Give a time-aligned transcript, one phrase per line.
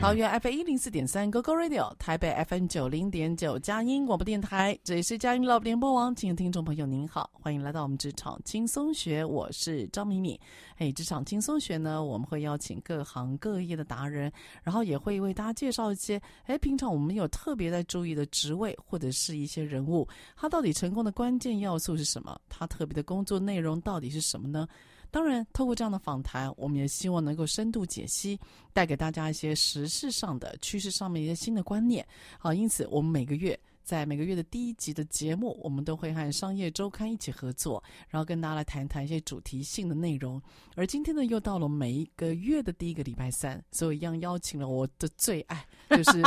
[0.00, 10.38] 桃园 FM 一零四点三 GoGo Radio，台北 FM 九零点九佳音广播电台，这里是佳音 Love 联播网，亲爱的听众朋友您好，欢迎来到我们职场轻松学，我是张敏敏。
[10.76, 14.30] 哎，职场轻松学呢，我们会邀请各行各业的达人，
[14.62, 22.38] 然后也会为大家介绍一些，哎，平常我们有特别在注意的职位或者是一些人物，他到底成功的关键要素是什么？
[22.48, 24.68] 他特别的工作内容到底是什么呢？
[25.10, 28.38] 当然，透过这样的访谈，我们也希望能够深度解析，
[28.72, 32.06] 带给大家一些时事上的趋势上面一些新的观念。
[32.38, 33.58] 好，因此我们每个月。
[33.86, 40.42] 在每个月的第一集的节目，我们都会和商业周刊一起合作，然后跟大家来谈谈一些主题性的内容。
[40.74, 46.22] 而今天呢，又到了每一个月的第一个礼拜三，所以一样邀请了我的最爱，就是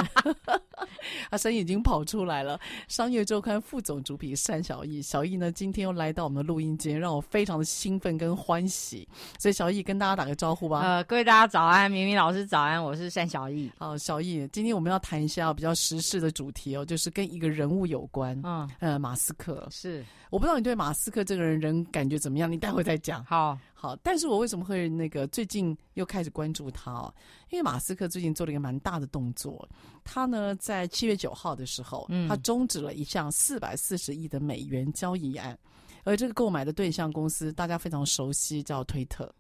[1.30, 5.02] 他声音已经跑出来了，商业周刊副总主笔单小艺。
[5.02, 9.08] 小艺呢，今天又来到我们的录音间，让我非常的兴奋跟欢喜。
[9.38, 10.80] 所以小艺跟大家打个招呼吧。
[10.82, 13.70] 呃，各位大家早安，明明老师早安，我是单小艺。
[13.78, 17.50] 好，小艺，今天我们要谈一下比较时事的主题哦，就是跟一个。
[17.50, 23.26] 人物有关，嗯，呃，马斯克是，我不知道你对马斯克这个人人感觉怎么样，你待会再讲。
[23.26, 27.14] 好，好，但是我为什么会那个最近又开始关注他哦？
[27.50, 29.66] 因为马斯克最近做了一个蛮大的动作，
[30.04, 35.58] 他呢在七月九号的时候，嗯，他终止了一项四百四十亿的美元交易案，
[36.04, 39.34] 而这个购买的对象公司大家非常熟悉，叫推特。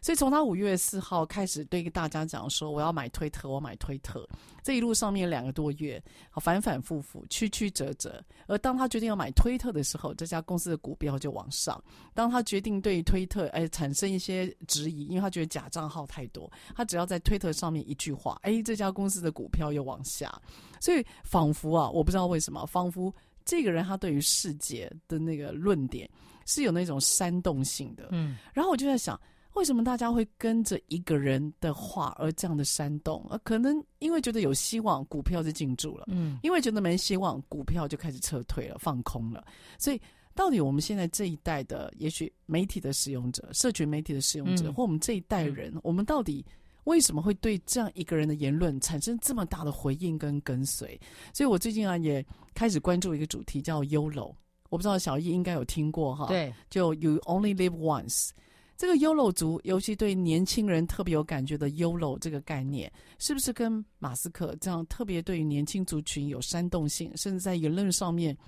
[0.00, 4.26] 所以从他五月四号开始对大家讲说，我要买推特，我买推特，
[4.62, 6.02] 这一路上面两个多月，
[6.36, 8.22] 反反复复，曲曲折折。
[8.46, 11.76] 而当他决定要买推特的时候，这家公司的股票就往上；
[12.14, 20.32] 当他决定对推特哎产生一些质疑，因为他觉得假账号太多，他只要在推特上面一句话，哎，这家公司的股票又往下。
[20.80, 23.12] 所以仿佛啊，我不知道为什么，仿佛
[23.44, 26.08] 这个人他对于世界的那个论点
[26.46, 28.08] 是有那种煽动性的。
[28.12, 29.20] 嗯，然后我就在想。
[29.58, 33.26] 为什么大家会跟着一个人的话而这样的煽动？
[33.28, 39.44] 呃，可能因为觉得有希望，股票就进驻了；嗯，因为觉得没希望，股票就开始撤退了，放空了。
[39.76, 40.00] 所以，
[40.32, 46.46] 到底我们现在这一代的，也许媒体的使用者、社群媒体的使用者，嗯、或我们这一代人，嗯、我们到底
[46.84, 50.98] 为什么会对这样一个人的言论产生这么大的回应跟跟随？
[51.34, 54.32] 所以我最近啊，也开始关注一个主题，叫 YOLO。
[54.70, 56.26] 我不知道小易应该有听过哈？
[56.26, 58.30] 对，就 You Only Live Once。
[58.78, 68.38] 这个 YOLO 族，尤其对年轻人特别有感觉的 YOLO 这个概念，是不是跟马斯克这样特别对于年轻族群有煽动性，甚至在言论上面，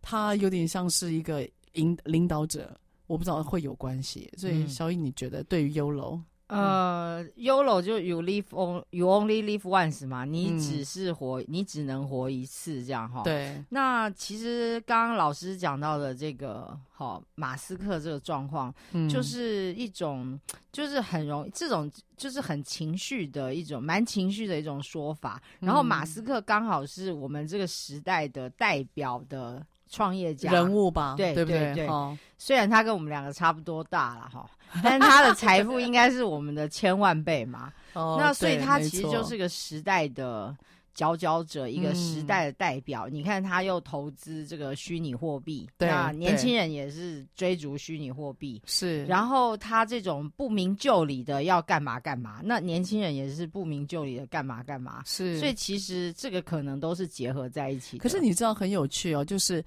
[0.00, 2.74] 他有点像是一个引领导者？
[3.06, 4.32] 我不知道会有关系。
[4.38, 6.22] 所以，小颖，你觉得对于 YOLO？
[6.48, 13.22] 呃，YOLO 就 You live on, you only live once 嘛，你只是活，嗯、你只能活一次，这样哈。
[13.22, 13.64] 对。
[13.70, 20.38] 那其实刚刚老师讲到的这个，哈，马斯克这个状况，嗯、就是一种，
[20.70, 25.42] 就是很容易，这种就是很情绪的一种，蛮情绪的一种说法。
[25.60, 29.64] 然后马斯克刚好是我们这个时代的代表的。
[29.88, 31.60] 创业家人物吧，对对不对？
[31.66, 34.44] 对对哦、虽然他跟我们两个差不多大了哈，
[34.82, 37.72] 但是他的财富应该是我们的千万倍嘛。
[37.94, 40.54] 哦、那所以他其实就是个时代的
[40.92, 43.08] 佼佼者，一个时代的代表。
[43.08, 49.04] 嗯、你看，他又投资这个虚拟货币，对，那年轻人也是追逐虚拟货币，是。
[49.06, 55.38] 然后他这种不明就里的要干嘛干嘛，那年轻人也是不明就里的干嘛干嘛，是。
[55.38, 57.96] 所以其实这个可能都是结合在一起。
[57.96, 59.64] 可是你知道很有趣哦，就是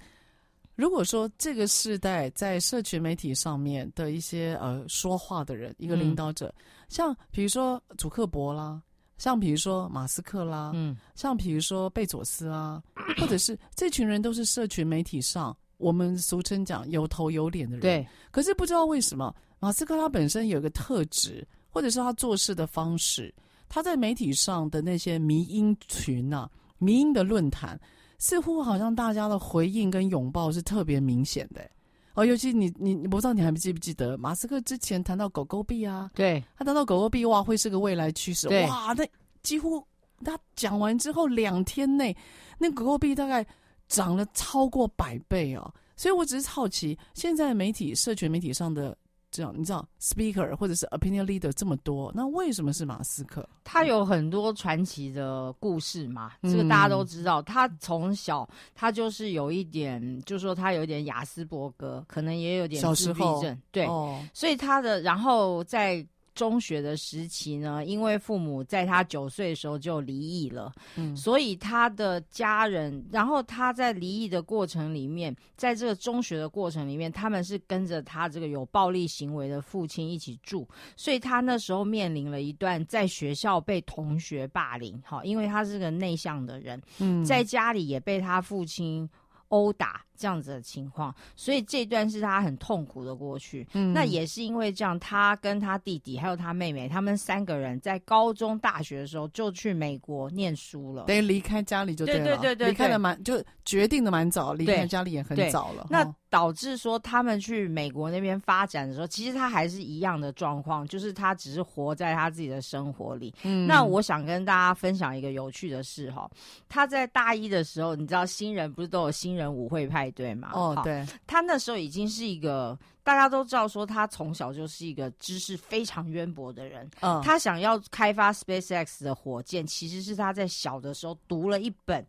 [0.80, 8.80] 如果说这个时代在社群媒体上面的一些呃说话的人，一个领导者，嗯、像比如说祖克伯啦。
[9.18, 12.82] 像比如说马斯克啦，嗯，像比如说贝佐斯啊，
[13.20, 18.08] 或者是这群人都是社群媒体上我们俗称讲有头有脸的人，对。
[18.30, 23.34] 可是不知道为什么，马斯克他本身有一个特质，或者是他做事的方式，
[23.68, 27.78] 他在媒体上的那些迷因群啊、迷因的论坛，
[28.20, 31.68] 似乎好像大家的回应跟拥抱是特别明显的。
[32.14, 36.08] 哦，尤其你你你不知道你还记不记得马斯克之前谈到狗狗币啊？
[36.14, 38.46] 对，他谈到狗狗币哇，会是个未来趋势。
[38.48, 39.04] 哇，那
[39.42, 39.82] 几乎
[40.24, 42.16] 他讲完之后两天内，
[42.58, 43.44] 那狗狗币大概
[43.88, 45.74] 涨了超过百倍哦。
[45.96, 48.96] 所以我只是好奇，现在媒体、社群媒体上的。
[49.30, 53.48] 这样你知道，speaker 或者是 opinion leader 这么多，那为什么是马斯克？
[53.64, 57.40] 他有很多传奇的故事嘛，嗯、这个大家都知道。
[57.42, 66.06] 他从小他就是有一点，就是说他有一点雅斯伯格，可能也有点自闭症，对，哦、所以他的然后在。
[66.40, 80.66] 中学的时期呢，因为父母在他九岁的时候就离异了，嗯，所以他的家人，然后他在离异的过程里面，在这个中学的过程里面，他们是跟着他这个有暴力行为的父亲一起住，
[80.96, 89.06] 所以他那时候面临了一段在学校被同学霸凌，哈，因为他是个内向的人，嗯，在家里也被他父亲
[89.48, 90.02] 殴打。
[90.20, 93.66] 这样子的情况，所以这段是他很痛苦的过去。
[93.72, 102.24] 嗯，那也是因为这样，他跟他弟弟还有他妹妹，他们三个人在高中、大学的时候就去美国念书了，等于离开家里就对了。
[102.24, 105.86] 对对对对，离开的蛮就决定的蛮早，离开家里也很早了。
[105.88, 113.34] 那导致说他们去美国那边发展的时候，其实他还是一样的状况，就是他只是活在他自己的生活里。
[113.42, 116.30] 嗯，那我想跟大家分享一个有趣的事哈，
[116.68, 120.09] 他在大一的时候，你知道新人不是都有新人舞会派？
[120.10, 120.50] 对嘛？
[120.52, 126.90] 哦，对，他那时候已经是一个大家都知道，说他从小就是一个知识非常渊博的人。
[127.00, 132.06] 嗯，他想要开发 SpaceX 的火箭，其实是他在小的时候读了一本。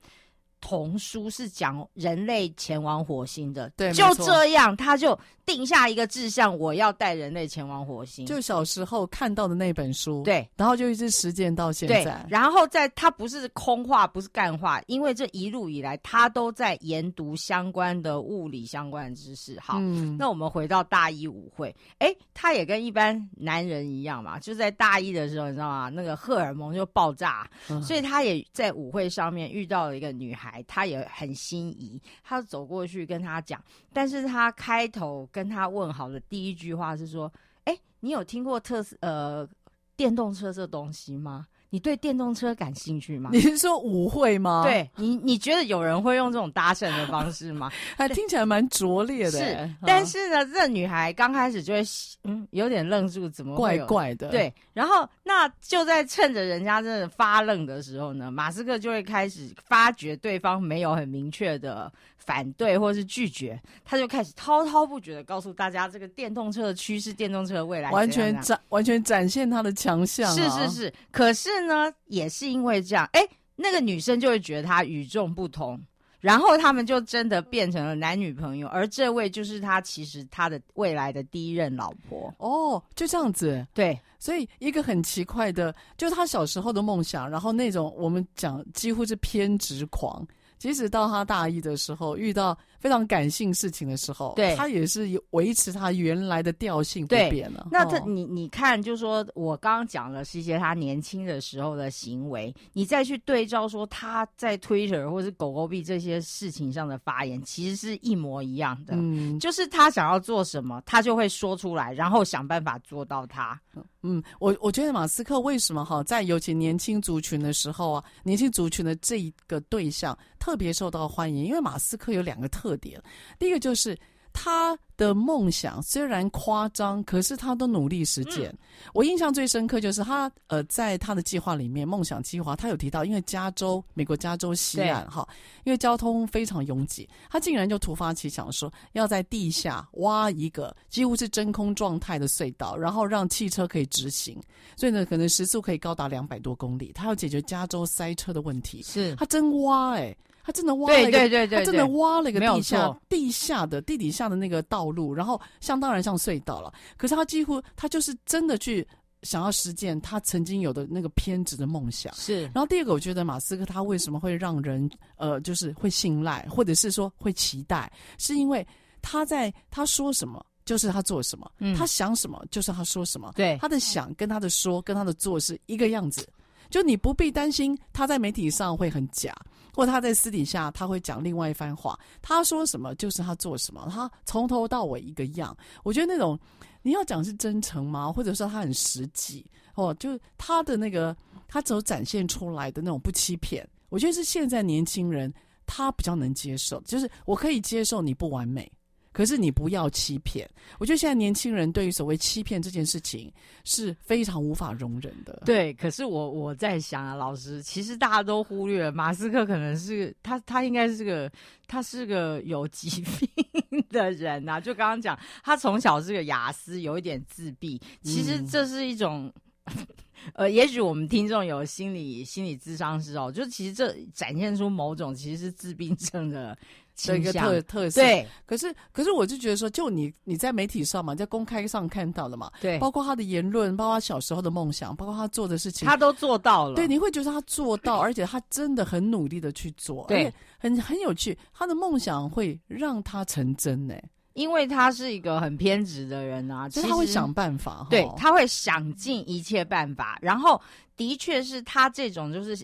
[0.62, 8.25] 童书是讲人类前往火星的，对，就这样，他就定下一个志向，我要带人类前往火星。
[8.28, 12.04] 就小时候看到的那本书，对，然后就一直实践到现在。
[12.04, 19.60] 对，然后在他不是空话，不是干话，因为这一路以来他都在研读相关的物理相关的知识。
[19.60, 25.90] 好，嗯、那我们回到大一舞会，哎，他也跟一般男人一样嘛，就在大一的时候，你知道吗？
[25.90, 30.50] 那个荷尔蒙就爆炸，嗯、所以他也在舞会上面遇到了一个女孩。
[30.68, 33.63] 他也很心仪，他走过去跟他讲，
[33.94, 37.31] 但是他开头跟他问好的第一句话是说
[37.65, 39.48] ：“哎，你有听过特斯呃
[39.95, 43.29] 电动车这东西吗？”你对电动车感兴趣吗？
[43.31, 44.63] 你是说舞会吗？
[44.65, 47.71] 对你，你觉得有人会用这种搭讪的方式吗？
[47.97, 49.39] 还听起来蛮拙劣的。
[49.39, 51.81] 是，嗯、但是呢，这女孩刚开始就会
[52.25, 54.27] 嗯有点愣住，怎么怪怪的？
[54.27, 61.91] 对，然后那就在趁着人家真的发愣的时候呢，马斯克就会开始发觉对方没有很明确的。
[62.24, 70.36] 反对或是拒绝，他就开始滔滔不绝的告诉大家这个电动车的趋势，电动车的未来，完全展完全展现他的强项啊。
[70.36, 73.22] 是是是，可是呢，也是因为这样，哎，
[73.56, 75.80] 那个女生就会觉得他与众不同，
[76.20, 82.34] 然后他们就真的变成了男女朋友，而这位就是他其实他的未来的第一任老婆。
[82.38, 90.25] 哦，就这样子，对，所以一个很奇怪的，就是他小时候的梦想，然后那种我们讲几乎是偏执狂。
[90.58, 97.67] 即使到他大一的时候，遇到非常感性事情的时候，对，他也是维持他原来的调性不变了。
[97.71, 108.95] 那他，哦、你你看，就是说我刚刚讲的是一些他年轻的时候的行为，你再去对照说他在 Twitter 或是狗狗币这些事情上的发言，其实是一模一样的。
[108.97, 113.59] 嗯，就是他想要做什么，他就会说出来，然后想办法做到他。
[114.03, 123.01] 嗯，我我觉得马斯克为什么哈，在尤其年轻族群的时候啊，年轻族群的这一个对象特别受到欢迎，因为马斯克有两个特特点，
[123.38, 123.98] 第一个就是
[124.34, 128.56] 他的梦想虽然夸张，可是他都努力实践。
[128.94, 135.28] 我印象最深刻就是他呃，在他的计划里面，梦想计划他有提到，因为加州美国加州西岸哈，
[135.66, 144.42] 因为交通非常拥挤，他竟然就突发奇想说要在地下挖一个几乎是真空状态的隧道，然后让汽车可以直行，
[144.78, 146.94] 所以呢，可能时速可以高达两百多公里。
[146.94, 156.74] 他要解决加州塞车的问题，是他真挖哎、他真的挖了一个，对对对对，他真的挖了一个地下地下的地底下的那个道路，然后像当然像隧道了。
[156.98, 158.88] 可是他几乎他就是真的去
[159.24, 162.13] 想要实践他曾经有的那个偏执的梦想。
[162.15, 162.43] 是。
[162.45, 168.65] 然后第二个，我觉得马斯克他为什么会让人呃就是会信赖，或者是说会期待，是因为
[169.01, 173.33] 他在他说什么就是他做什么，嗯，他想什么就是他说什么。
[173.36, 176.27] 对，他的想跟他的说跟他的做是一个样子，
[176.69, 179.36] 就你不必担心他在媒体上会很假。
[179.74, 185.56] 或他在私底下他会讲另外一番话，他说什么就是他做什么，他从头到尾一个样。
[185.84, 186.40] 我觉得那种
[186.82, 188.12] 你要讲是真诚吗？
[188.12, 191.16] 或者说他很实际哦，就他的那个
[191.48, 195.34] 他所展现出来的那种不欺骗，我觉得是现在年轻人
[195.66, 198.70] 他比较能接受，就是我可以接受你不完美。
[199.12, 200.50] 可是你不要欺骗，
[200.80, 203.32] 我觉得现在年轻人对于所谓欺骗这件事情
[203.65, 205.44] 是非常无法容忍的。
[205.46, 211.30] 对，可是我我在想啊，老师，其实大家都忽略了，马斯克可能是他他应该是个
[211.68, 214.60] 他是个有疾病的人呐、啊。
[214.62, 217.82] 就刚刚讲，他从小是个雅思，有一点自闭。
[218.03, 219.30] 其实这是一种，
[219.65, 219.88] 嗯、
[220.36, 226.58] 呃，也许我们听众有心理心理智商师哦，就其实这展现出某种其实是自闭症的。
[227.05, 228.27] 的一个特特色，对。
[228.45, 232.77] 可是，可是，我就觉得说，就你你在媒体上嘛，在公开上看到了嘛，对。
[232.79, 236.75] 包括他的言论，包括他小时候的梦想，包括他做的事情，他都做到了。
[236.75, 241.38] 对，你会觉得他做到，而且他真的很努力的去做，对，很很有趣。
[241.53, 243.95] 他的梦想会让他成真呢，
[244.33, 250.19] 因为他是一个很偏执的人啊，其实他会想办法，对，他会想尽一切办法。
[250.21, 250.62] 然后，
[250.95, 252.57] 的确是他这种就是。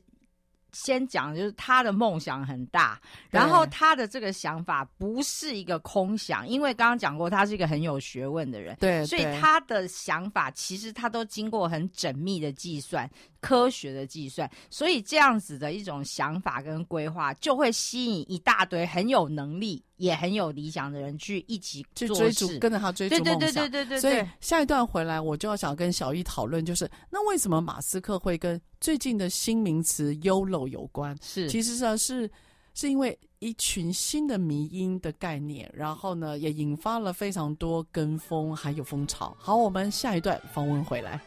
[0.72, 13.10] 先讲，就是他的梦想很大，然后他的这个想法不是一个空想，因为刚刚讲过，他是一个很有学问的人，对，所以他的想法其实他都经过很缜密的计算。
[13.42, 23.40] 科学的计算，所以这样子的一种想法跟规划，就会吸引一大堆很有能力也很有理想的人去一起去追逐，跟着他追逐梦想。
[23.40, 24.00] 对对对对对对。
[24.00, 31.18] 所以下一段回来，我就要想跟小易讨论，就是那为什么马斯克会跟最近的新名词 “YOLO” 有关？
[31.22, 32.30] 是，其实呢是
[32.74, 39.36] 是因为一群新的迷因的概念，然后呢也引发了非常多跟风还有风潮。
[39.40, 41.20] 好，我们下一段访问回来。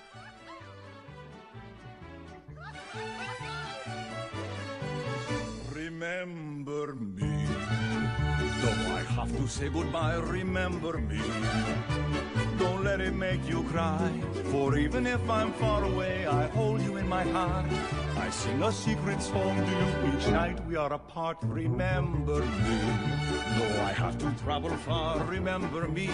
[6.01, 7.45] Remember me,
[8.63, 10.15] though I have to say goodbye.
[10.15, 11.21] Remember me,
[12.59, 14.11] don't let it make you cry.
[14.45, 17.67] For even if I'm far away, I hold you in my heart.
[18.17, 21.37] I sing a secret song to you each night we are apart.
[21.43, 22.79] Remember me,
[23.59, 25.23] though I have to travel far.
[25.25, 26.09] Remember me,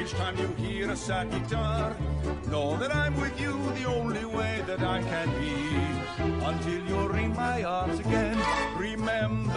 [0.00, 1.96] each time you hear a sad guitar,
[2.48, 5.99] know that I'm with you the only way that I can be.
[6.50, 8.36] Until you're in my arms again,
[8.76, 9.49] remember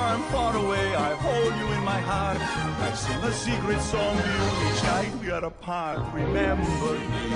[0.00, 2.38] I'm far away, I hold you in my heart.
[2.38, 5.98] I sing a secret song to you each night we are apart.
[6.14, 7.28] Remember me,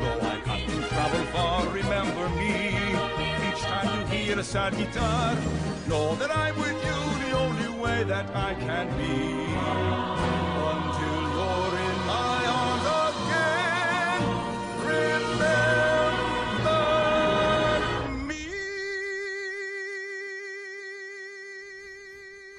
[0.00, 1.68] though I have to travel far.
[1.68, 2.52] Remember me
[3.48, 5.36] each time you hear a sad guitar.
[5.88, 9.14] Know that I'm with you the only way that I can be.
[10.72, 14.22] Until you're in my arms again.
[14.86, 15.39] Remember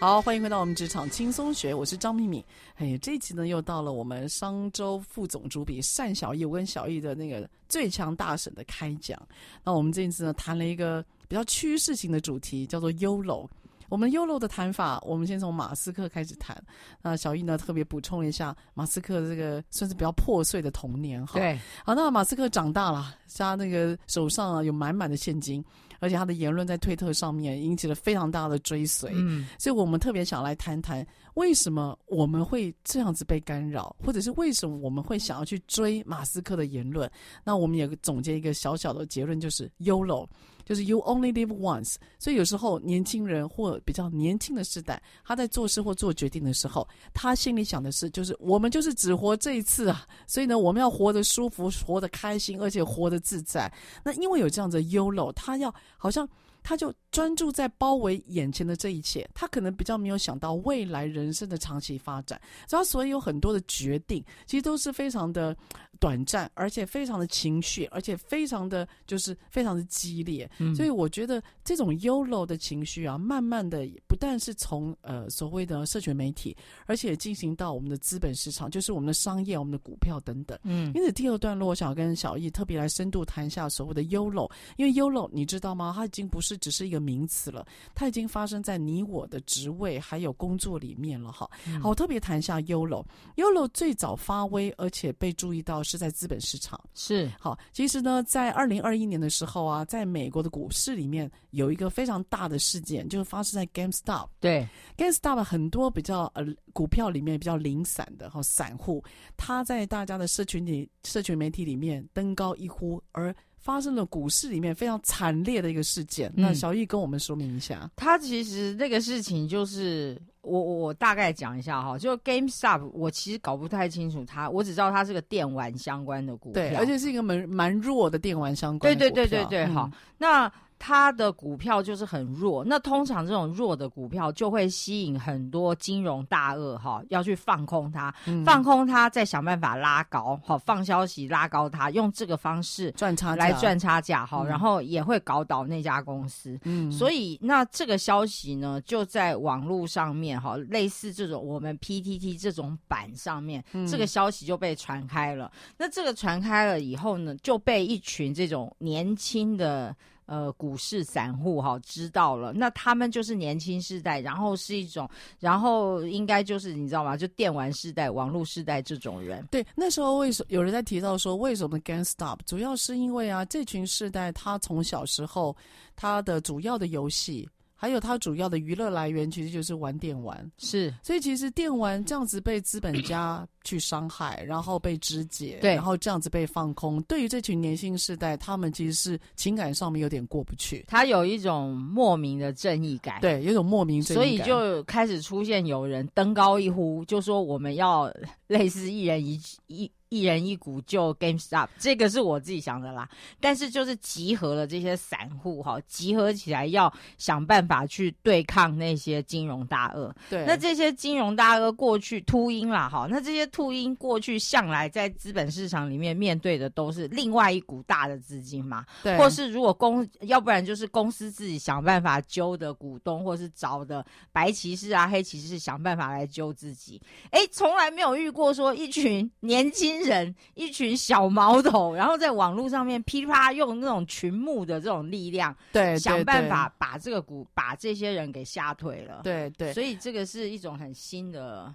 [0.02, 2.44] 好，欢迎回到我们职场轻松学，我是张敏敏。
[2.78, 9.22] 哎，这一期呢，又到了我们商周副总主笔单小艺，我跟小易的那个最强大神的开讲。
[9.64, 13.48] 那我们这一次呢，谈了一个比较趋势性的主题，叫做 YOLO。
[13.92, 16.56] 我们 YOLO 的谈法，我们先从马斯克开始谈。
[17.02, 21.38] 那小易呢特别补充了一下马斯克这个算是比较破碎的童年哈。
[21.38, 25.62] 对，好，那马斯克长大了，他那个手上啊有满满的现金。
[26.00, 31.06] 而且他的言论在推特上面引起了非常大的追随，嗯，所以我们特别想来谈谈
[31.36, 37.08] 为什么我们会这样子被干扰，或者是为什么我们会想要去追马斯克的言论。
[37.44, 40.28] 那我们也总结一个小小的结论，就是 YOLO。
[40.72, 53.70] 就是 you only live once，所以有时候年轻人或比较年轻的世代，他在做事或做决定的时候，他心里想的是，就是我们就是只活这一次啊，所以呢，我们要活得舒服，活得开心，而且活得自在。
[54.02, 56.26] 那因为有这样的 YOLO，他要好像。
[56.64, 62.40] 他就专注在包围眼前的这一切，他可能比较没有想到未来人生的长期发展。
[62.68, 65.58] 所以他所以有很多的决定，其实都是非常的
[66.02, 70.50] 短暂，而且非常的情绪，而且非常的就是非常的激烈。
[70.58, 76.56] 嗯、所以我觉得这种 YOLO 的情绪啊，慢慢的不但是从呃所谓的社群媒体，
[76.86, 80.58] 而且进行到我们的资本市场，就是我们的商业、我们的股票等等。
[80.64, 85.92] 嗯，因此第二段落，我想跟小易特别来深度谈一下所谓的 YOLO，因为 YOLO 你知道吗？
[85.94, 86.52] 它已经不是。
[86.62, 87.66] 只是一个名词了，
[87.96, 91.50] 它已经发生在你我的职位还有工作里面了哈。
[91.82, 93.04] 好，我特别谈一下 YOLO。
[93.36, 96.80] YOLO 最早发威而且被注意到是在资本市场。
[96.96, 104.30] 是好，其实呢，在二零二一年的时候啊，在美国的股市里面有一个非常大的事件，就是发生在 GameStop。
[104.40, 104.66] 对
[104.98, 109.04] ，GameStop 很多比较呃股票里面比较零散的哈散户，
[109.36, 113.36] 他在大家的社群里、社群媒体里面登高一呼而。
[113.64, 117.92] 发生了股市里面非常惨烈的一个事件，嗯、那小易跟我们说明一下。
[117.96, 129.26] 他其实那个事情就是我我我大概讲一下哈，就 GameStop，我其实搞不太清楚它，我只知道它是个电玩相关的股票，对，而且是一个蛮蛮弱的电玩相关的股票。
[129.26, 130.52] 对对对对对，好，嗯、那。
[130.84, 146.60] 它的股票就是很弱，那通常这种弱的股票就会吸引很多金融大鳄哈，要去放空它，嗯、放空它，再想办法拉高，好放消息拉高它，用这个方式赚差来赚差价哈，然后也会搞倒那家公司。
[146.64, 155.52] 嗯，所以那这个消息呢，就在网络上面哈，类似这种我们 PTT 这种版上面，嗯、这个消息就被传开了。
[155.78, 159.96] 那这个传开了以后呢，就被一群这种年轻的。
[160.26, 165.10] 呃，股市散户哈知道了，那他们就是年轻世代，然后是一种，
[165.40, 167.18] 然后应该就是你知道吗？
[167.18, 169.46] 就电玩世代、网络世代这种人。
[169.52, 172.40] 对，那时候为什么有人在提到说，为什么 GameStop？
[172.46, 175.56] 主要是因为啊，这群世代他从小时候
[175.96, 177.50] 他的主要的游戏。
[177.74, 198.12] 还有它主要的娱乐来源其实就是玩电玩，是，所以其实电玩这样子被资本家去伤害，然后被肢解，对，然后这样子被放空，对于这群年轻世代，他们其实是情感上面有点过不去，他有一种莫名的正义感，对，有一种莫名正义感，所以就开始出现有人登高一呼，就说我们要
[198.48, 199.92] 类似一人一一。
[200.14, 203.08] 一人一股就 GameStop，这个是我自己想的啦。
[203.40, 210.14] 但是就是集合了这些散户哈，集合起来要想办法去对抗那些金融大鳄。
[210.30, 218.84] 对，那这些金融大鳄过去秃鹰啦哈，那这些秃鹰过去向来在资本市场里面面对的都是另外一股大的资金嘛。
[219.04, 227.02] 对，或是如果公，要不然就是公司自己想办法揪的股东，或是找的白骑士啊、黑骑士想办法来揪自己。
[227.30, 229.92] 哎，从来没有遇过说一群年轻。
[230.02, 239.20] 人一群小毛头，然后在网络上面噼啪用那种群募的这种力量，对，想办法把这个股把这些人给吓退了。
[239.22, 241.72] 对对，所以这个是一种很新的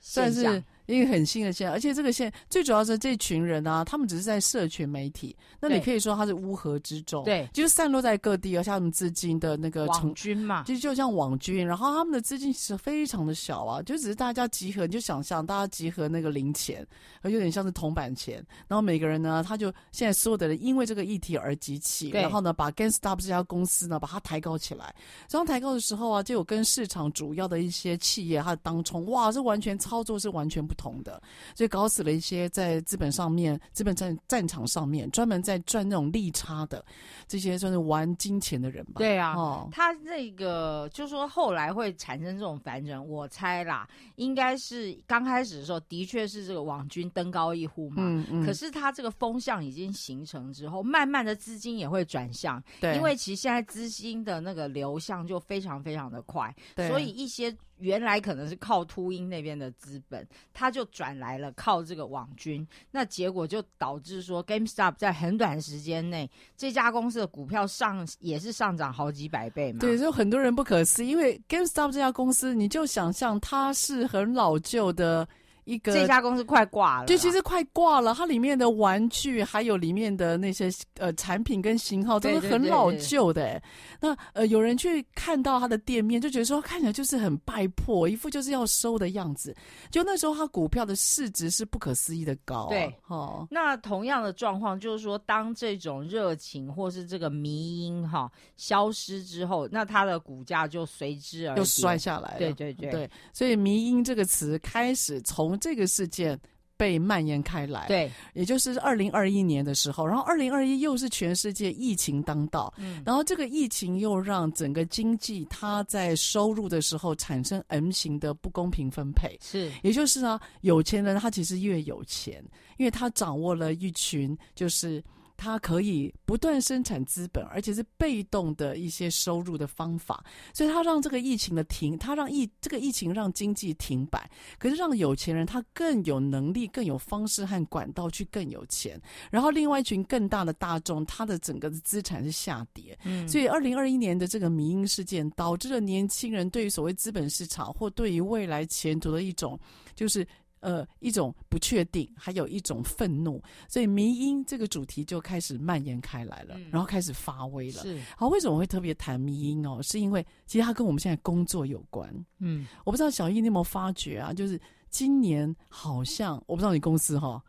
[0.00, 0.64] 现象，算是。
[0.96, 16.86] 一个很新的线，而且这个线最主要是这群人啊，他们只是在社群媒体，那你可以说他是乌合之众，对，就是散落在各地，而且他们资金的那个网军嘛，就就像网军，然后他们的资金其实非常的小啊，就只是大家集合，你就想象大家集合那个零钱，
[17.20, 24.94] 而有点像是铜板钱，然后每个人呢，他就现在所有的人因为这个议题而集气，然后呢，把 GameStop 这家公司呢，把它抬高起来，
[25.30, 31.20] 然后抬高的时候啊，就有跟市场主要的一些企业它的当冲，哇，这完全操作是完全不同的。
[31.54, 36.82] 所以搞死了一些在资本上面、资本战战场上面专门在赚那种利差的
[37.26, 38.92] 这些算是玩金钱的人吧。
[38.96, 47.96] 对啊，哦，他那个就是说后来会产生这种反转，我猜啦，应该是刚开始的时候的确是这个网军登高一呼嘛。
[47.98, 48.46] 嗯嗯。
[48.46, 52.62] 可是他这个风向已经形成之后，慢慢的资金也会转向。
[52.80, 52.94] 对。
[52.94, 56.88] 因为其实现在资金的那个流向就非常非常的快，对。
[56.88, 69.78] 所以一些原来可能是靠秃鹰那边的资本，他就转来了靠这个网军，那结果就导致说 GameStop 在很短时间内，这家公司的股票上也是上涨好几百倍嘛。
[69.80, 75.28] 对，就很多人不可思议，因为 GameStop 这家公司，你就想象它是很老旧的。
[75.68, 78.14] 一个这家公司快挂了，就，其实快挂了。
[78.14, 83.60] 它里面的玩具，还有里面的那些呃产品跟型号，都是很老旧的。
[84.00, 89.54] 那呃，有人去看到它的店面，就觉得说看起来就是很败破，一副就是要收的样子。
[89.90, 92.68] 就那时候，它股票的市值是不可思议的高啊。
[92.70, 102.38] 对，哦，那同样的状况就是说，当这种热情或是这个迷因哈消失之后，那它的股价就随之而又摔下来了。
[102.38, 105.20] 对对对对，所以迷因这个词开始
[105.58, 105.68] 从。
[105.68, 106.40] 这个事件
[106.78, 122.42] 被蔓延开来，对，也就是二零二一年的时候，然后二零二一又是全世界疫情当道，嗯，然后这个疫情又让整个经济它在收入的时候产生 M 型的不公平分配，是，也就是呢，有钱人他其实越有钱，
[122.78, 125.04] 因为他掌握了一群就是。
[125.38, 130.22] 它可以不断生产资本，而且是被动的一些收入的方法，
[130.52, 149.56] 所以它让这个疫情的停，它让疫这个疫情让经济停摆，可是让有钱人他更有能力、更有方式和管道去更有钱，然后另外一群更大的大众，他的整个的资产是下跌，嗯，所以二零二一年的这个迷因事件导致了年轻人对于所谓资本市场或对于未来前途的一种
[149.94, 150.26] 就是。
[150.60, 157.82] 呃，一种不确定，还有一种愤怒，所以迷音这个主题就开始蔓延开来了，嗯、然后开始发威了。
[157.82, 159.80] 是，好，为什么会特别谈迷音哦？
[159.82, 162.08] 是因为其实它跟我们现在工作有关。
[162.38, 164.32] 嗯，我不知道小易你有没有发觉啊？
[164.32, 167.42] 就是今年好像，我不知道你公司哈、哦，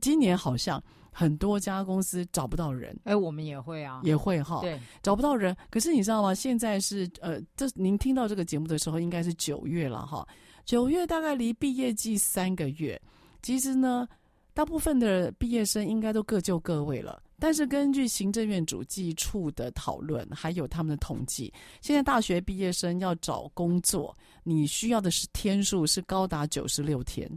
[0.00, 2.98] 今年好像很多家公司找不到人。
[3.04, 4.60] 哎，我们也会啊，也会哈、哦。
[4.62, 5.56] 对，找不到人。
[5.70, 6.34] 可是你知道吗？
[6.34, 10.26] 现在是呃，这您听到这个节目的时候，应该是九月了哈。
[10.64, 13.00] 九月大概离毕业季三个月，
[13.42, 14.08] 其实呢，
[14.52, 17.22] 大部分的毕业生应该都各就各位了。
[17.38, 27.28] 但是根据行政院主计处的讨论，还有他们的统计，现在大学毕业生要找工作，你需要的是天数是高达九十六天，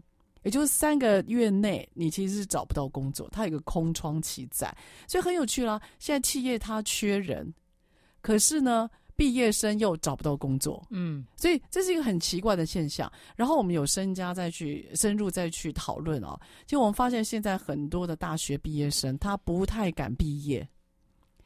[0.44, 4.74] 也就是三个月内你其实是找不到工作，它有个空窗期在，
[5.08, 5.82] 所以很有趣啦。
[6.00, 7.52] 现在企业它缺人，
[8.22, 13.12] 可是呢，毕业生又找不到工作，嗯，所以这是一个很奇怪的现象。
[13.36, 20.66] 然后我们有深加再去深入再去讨论哦，就我们发现现在很多的大学毕业生他不太敢毕业，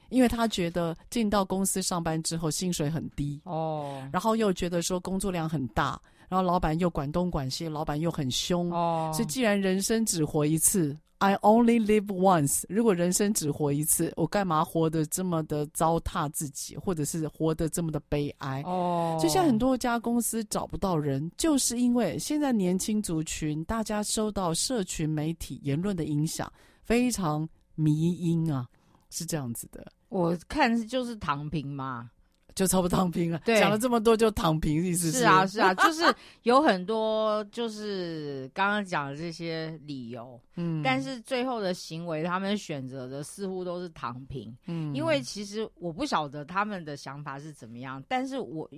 [0.09, 3.39] 因为他觉得进到公司上班之后薪水很低。
[3.45, 8.69] 哦，然后又觉得说工作量很大，然后老板又管东管西，老板又很凶。
[8.73, 10.97] 哦，所以既然人生只活一次。
[11.21, 12.63] I only live once。
[12.67, 18.63] 如果人生只活一次，我干嘛活得这么的糟蹋自己，或者是活得这么的悲哀？
[18.65, 28.67] 哦，就像很多家公司找不到人，就是因为现在年轻族群大家受到社群媒体言论的影响，非常迷因啊，
[29.11, 29.85] 是这样子的。
[30.09, 32.09] 我看就是躺平嘛。
[32.55, 35.19] 就差不多躺平了，对，讲了这么多就躺平，意思是？
[35.19, 36.03] 是啊，是啊，就是
[36.43, 48.69] 有很多就是刚刚讲的这些理由， 嗯，但是最后的行为，他们选择的似乎都是躺平，嗯，因为其实我不晓得他们的想法是怎么样，但是我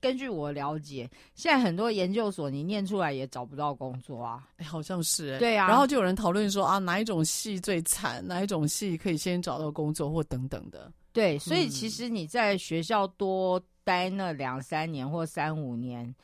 [0.00, 10.92] 根据我了解，现在很多研究所你念出来也找不到工作啊，哎，好像是，哎，对啊，然后就有人讨论说啊，哪一种系最惨，哪一种系可以先找到工作或等等的。
[11.12, 16.14] 对，所以其实你在学校多待那两三年或三五年，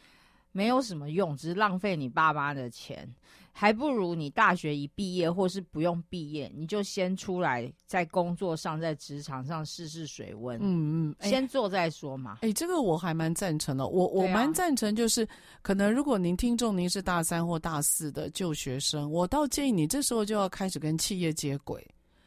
[0.52, 3.08] 没有什么用，只是浪费你爸妈的钱，
[3.50, 10.58] 还不如你大学一毕业或是不用毕业，你就先出来在工作上，在职场上试试水温。
[10.60, 12.38] 嗯嗯，先做再说嘛。
[12.42, 13.88] 哎，这个我还蛮赞成的。
[13.88, 15.26] 我我蛮赞成，就是
[15.62, 21.84] 可能如果您听众您是大三或大四的旧学生，我倒建议你这时候就要开始跟企业接轨。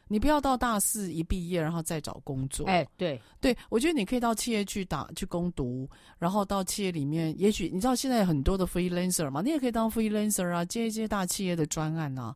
[0.08, 2.66] 你不要到大四一毕业，然后再找工作。
[2.66, 12.34] 哎，对对，我觉得你可以到企业去打去攻读，然后到企业里面，也许你知道现在很多的 freelancer 嘛，你也可以当 freelancer 啊，接一接大企业的专案啊，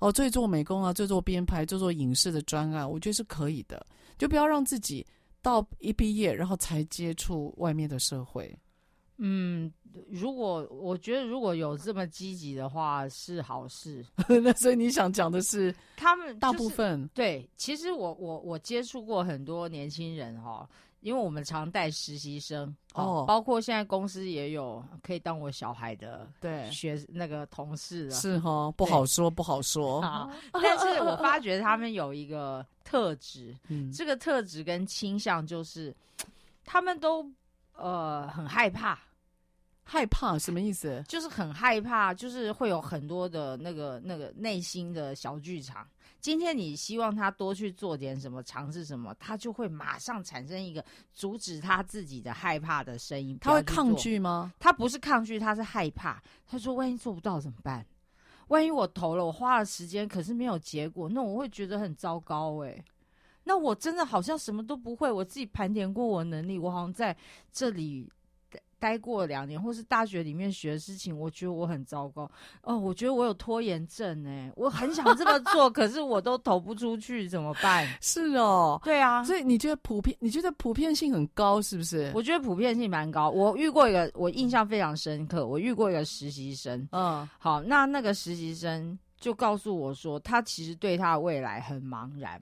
[0.00, 3.84] 哦，做做美工啊，做做编排，做做影视的专案，我觉得是可以的。
[4.16, 5.04] 就不要让自己
[5.42, 8.54] 到一毕业，然后才接触外面的社会。
[9.24, 9.72] 嗯。
[10.10, 14.04] 如果我觉得如果有这么积极的话是好事，
[14.42, 35.94] 那所以你想讲的是 他们大部分、对，其实我我我接触过很多年轻人哈，因为我们常带实习生哦，包括现在公司也有可以当我小孩的对学那个同事是哈，不好说不好说啊，但是我发觉他们有一个特质， 嗯，这个特质跟倾向就是
[36.64, 37.24] 他们都
[37.76, 38.98] 呃很害怕。
[39.84, 41.04] 害怕什么意思？
[41.06, 45.86] 就是很害怕，就是会有很多的那个那个内心的小剧场。
[46.20, 53.36] 今天你希望他多去做点什么，尝试什么，他就会马上产生一个阻止他自己的害怕的声音。
[53.42, 54.54] 他会抗拒吗？
[54.58, 56.22] 他不是抗拒，他是害怕。
[56.46, 57.84] 他说：“万一做不到怎么办？
[58.48, 62.64] 万一我投了，我花了时间，可是没有结果，那我会觉得很糟糕。
[62.64, 62.82] 哎，
[63.44, 65.12] 那我真的好像什么都不会。
[65.12, 67.14] 我自己盘点过我的能力，我好像在
[67.52, 68.10] 这里。”
[68.84, 72.76] 待过两年，或是大学里面学的事情，我觉得我很糟糕哦。
[72.76, 77.88] 我觉得我有拖延症哎，我很想这么做， 可是我都投不出去，怎么办？
[78.02, 79.24] 是哦，对啊。
[79.24, 80.14] 所以你觉得普遍？
[80.20, 82.12] 你觉得普遍性很高，是不是？
[82.14, 83.30] 我觉得普遍性蛮高。
[83.30, 85.46] 我遇过一个，我印象非常深刻。
[85.46, 92.38] 我遇过一个实习生，嗯，好，那那个实习生就告诉我说，他其实对他的未来很茫然。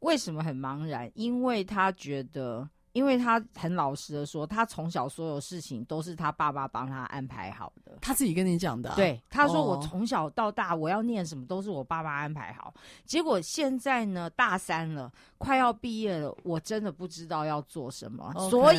[0.00, 1.10] 为什么很茫然？
[1.12, 2.66] 因为他觉得。
[2.98, 7.96] 因为他很老实的说，他从小所有事情都是他爸爸帮他安排好的。
[8.00, 8.96] 他自己跟你讲的啊？
[8.96, 12.74] 对，他说我从小到大我要念什么都是我爸爸安排好。
[13.04, 18.32] 结果现在呢，大三了，快要毕业了，我真的不知道要做什么。
[18.34, 18.50] Okay.
[18.50, 18.78] 所以，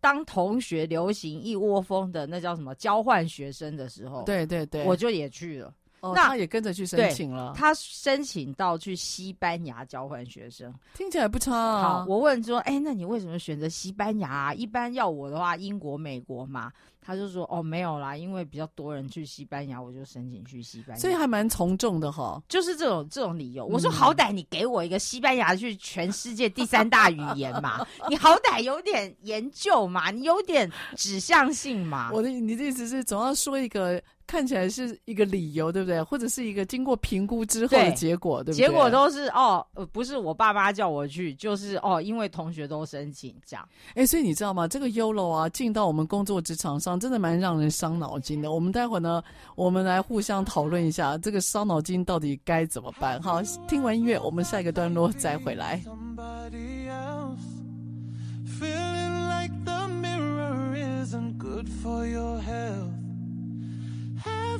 [0.00, 5.74] 当同学流行一窝蜂的那叫什么交换学生的时候，对对对，我就也去了。
[6.00, 7.52] 哦、那他也跟着去申请了。
[7.56, 11.82] 他申请到去西班牙交换学生，听起来不差啊。
[11.82, 14.54] 好，我问说，哎、欸，那你为什么选择西班牙啊？
[14.54, 16.72] 一般要我的话，英国、美国嘛。
[17.02, 21.00] 他就说，哦，没有啦，因为比较多人去西班牙，我就申请去西班牙。
[21.00, 23.64] 所以还蛮从众的哈，就是这种这种理由。
[23.64, 32.10] 我说，好歹你给我一个西班牙去全世界第三大语言嘛， 你好歹有点研究嘛，你有点指向性嘛。
[32.12, 34.00] 我的你的意思是，总要说一个。
[34.30, 36.00] 看起来是一个理由，对不对？
[36.00, 38.64] 或者是一个经过评估之后的结果，对，对不对？
[38.68, 43.68] 结果都是哦，不是我爸妈叫我去，就是哦，因为同学都申请这样。
[43.96, 44.68] 哎，所以你知道吗？
[44.68, 48.52] 这个 YOLO 啊，进到我们工作职场上，真的蛮让人伤脑筋的。
[48.52, 49.20] 我们待会儿呢，
[49.56, 53.20] 我们来互相讨论一下，这个伤脑筋到底该怎么办？
[53.20, 55.82] 好，听完音乐，我们下一个段落再回来。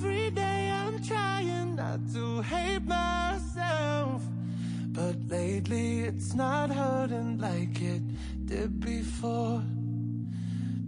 [0.03, 4.23] Every day I'm trying not to hate myself.
[4.87, 8.01] But lately it's not hurting like it
[8.47, 9.63] did before.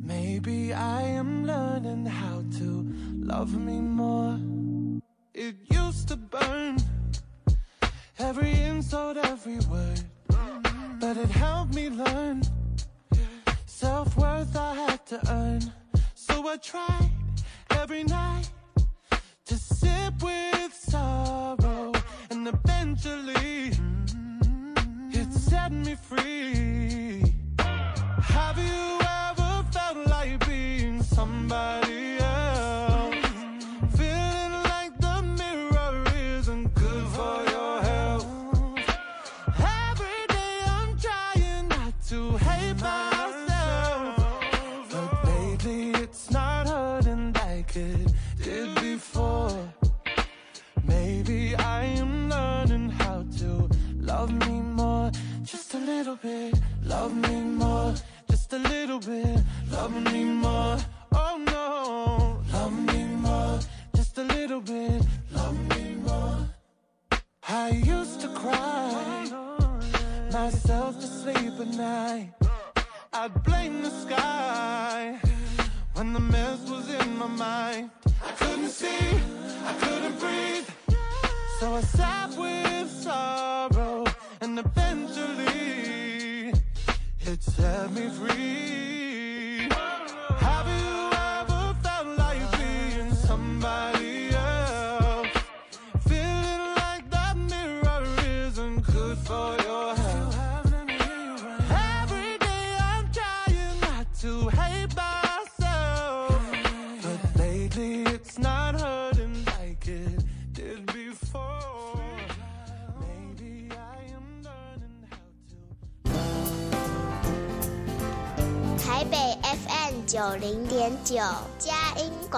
[0.02, 4.40] Maybe I am learning how to love me more.
[5.34, 6.78] It used to burn
[8.18, 10.04] every insult, every word.
[11.00, 12.44] But it helped me learn
[13.66, 15.60] self worth I had to earn.
[16.14, 17.10] So I tried
[17.72, 18.48] every night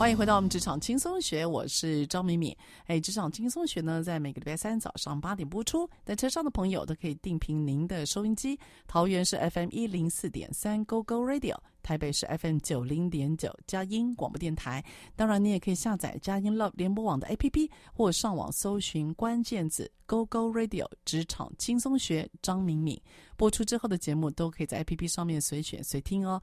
[0.00, 2.56] 欢迎回到我们职场轻松学，我是张敏敏。
[2.86, 5.86] 哎，职场轻松学呢，在每个礼拜三早上八点播出。
[6.06, 14.84] 在车上的朋友都可以定频您的收音机，桃园是 FM 一零四点三 Go Go Radio，台北是 FM 九零点九佳音广播电台。
[15.16, 23.00] 当然，你也可以下载佳音 Love 联播网的 APP，或上网搜寻关键字 Go Go Radio 职场轻松学张敏敏。
[23.36, 26.40] 播出之后的节目都可以在 APP 上面随选随听哦。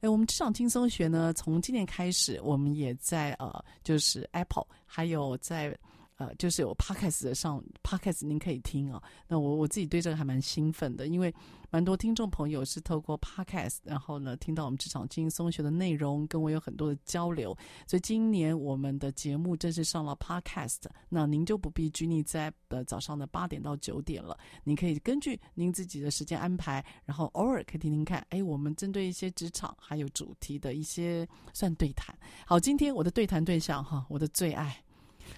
[0.00, 5.76] 哎，我们职场轻松学呢，从今年开始，我们也在呃，就是 Apple，还有在。
[6.20, 9.02] 呃，就是有 Podcast 的上 Podcast，您可以听啊。
[9.26, 11.34] 那我我自己对这个还蛮兴奋的，因为
[11.70, 17.56] 蛮多听众朋友是透过 Podcast，然后呢听到我们职场轻松学的内容，跟我有很多的交流。
[17.86, 28.22] 所以今年我们的节目正式上了 Podcast，那您就不必拘泥在呃早上的八点到九点了，您可以根据您自己的时间安排，然后偶尔可以听听看。
[28.28, 32.14] 哎，我们针对一些职场还有主题的一些算对谈。
[32.44, 34.84] 好，今天我的对谈对象哈，我的最爱。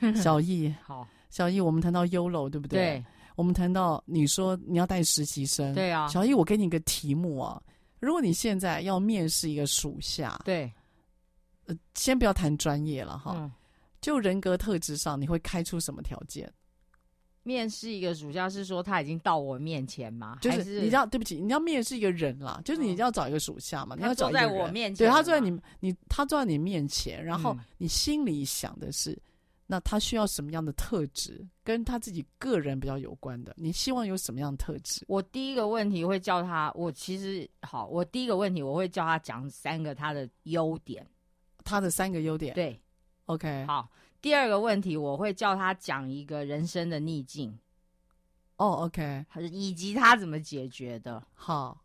[0.16, 2.78] 小易，好，小易，我们谈到 YOLO，对不对？
[2.78, 3.04] 对，
[3.36, 6.06] 我们谈到你说你要带实习生，对啊。
[6.08, 7.60] 小易，我给你一个题目啊，
[8.00, 10.72] 如果你现在要面试一个属下，对，
[11.66, 13.50] 呃，先不要谈专业了哈，嗯，
[14.00, 16.52] 就人格特质上，你会开出什么条件？
[17.44, 20.38] 面试一个属下是说他已经到我面前吗？
[20.40, 29.10] 就是你要对不起，你要面试一个人啦，就是你要找一个属下嘛，嗯，你要找在我面前，对，他坐在你你他坐在你面前，然后你心里想的是。
[29.12, 29.20] 嗯
[29.66, 33.54] 那他需要什么样的特质，跟他自己个人比较有关的？
[33.56, 35.04] 你希望有什么样的特质？
[35.08, 41.06] 我第一个问题会叫他，我其实好，我第一个问题我会叫他讲三个他的优点，
[41.64, 42.54] 他的三个优点。
[42.54, 42.78] 对
[43.26, 43.88] ，OK，好。
[44.20, 47.58] 第二个问题我会叫他讲一个人生的逆境，
[48.56, 51.26] 哦，OK，以及他怎么解决的。
[51.34, 51.82] 好，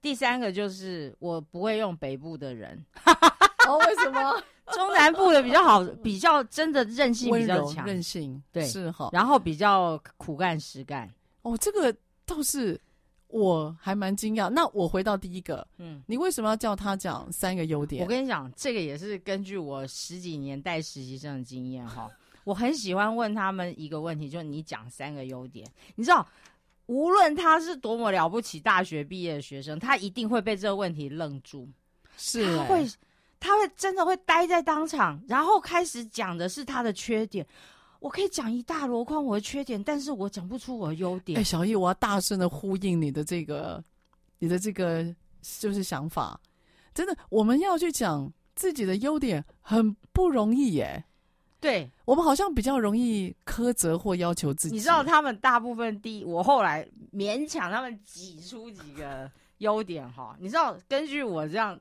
[0.00, 2.82] 第三个就是我不会用北部的人，
[3.68, 4.42] 哦，为什么？
[4.72, 11.08] 中南部的比较好， 比较真的韧性比较强，韧性对是哈，然后比较苦干实干。
[11.42, 12.80] 哦，这个倒是
[13.28, 14.48] 我还蛮惊讶。
[14.50, 18.02] 那我回到第一个，嗯，你为什么要叫他讲三个优点？
[18.02, 22.10] 我跟你讲，这个也是根据我十几年带实习生的经验哈。
[22.44, 25.66] 我很喜欢问他们一个问题，就是你讲三个优点。
[25.94, 26.26] 你知道，
[26.86, 31.68] 无论他是多么了不起大学毕业的学生，他一定会被这个问题愣住，
[32.16, 32.84] 是、会。
[33.42, 37.44] 他会真的会待在当场，然后开始讲的是他的缺点。
[37.98, 41.36] 我可以讲一大箩筐我的缺点，但是我讲不出我的优点。
[41.36, 43.82] 哎，小易，我要大声的呼应你的这个，
[44.38, 45.04] 你的这个
[45.58, 46.40] 就是想法。
[46.94, 51.02] 真的，我们要去讲自己的优点很不容易耶。
[51.58, 54.74] 对，我们好像比较容易苛责或要求自己。
[54.76, 59.28] 你知道他们大部分第一，我后来勉强他们挤出几个
[59.58, 60.36] 优点哈。
[60.38, 61.76] 你知道，根据我这样。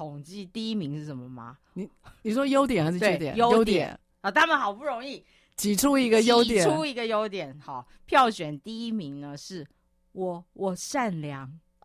[0.00, 1.58] 统计第一名是什么吗？
[1.74, 1.86] 你
[2.22, 3.36] 你说优点还是缺点？
[3.36, 5.22] 优点啊，他们好不容易
[5.56, 7.54] 挤出一个优点，挤出一个优点。
[7.60, 9.66] 好，票选第一名呢是
[10.12, 11.46] 我，我善良。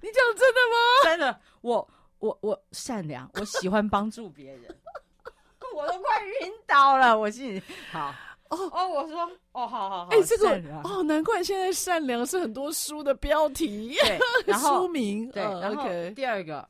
[0.00, 0.76] 你讲真的吗？
[1.02, 4.76] 真的，我我我善良，我喜欢帮助别人，
[5.74, 7.18] 我都快晕倒了。
[7.18, 8.14] 我心里好。
[8.50, 15.84] 哦哦，我说哦，好好好，哎、欸，这个哦，难怪现在善良是很多书的标题，对，然后 书名对，然后
[16.14, 16.68] 第二个，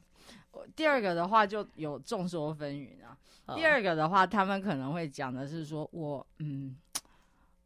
[0.76, 3.16] 第二个的话就有众说纷纭啊。
[3.56, 6.76] 第二个的话，他们可能会讲的是说，我嗯，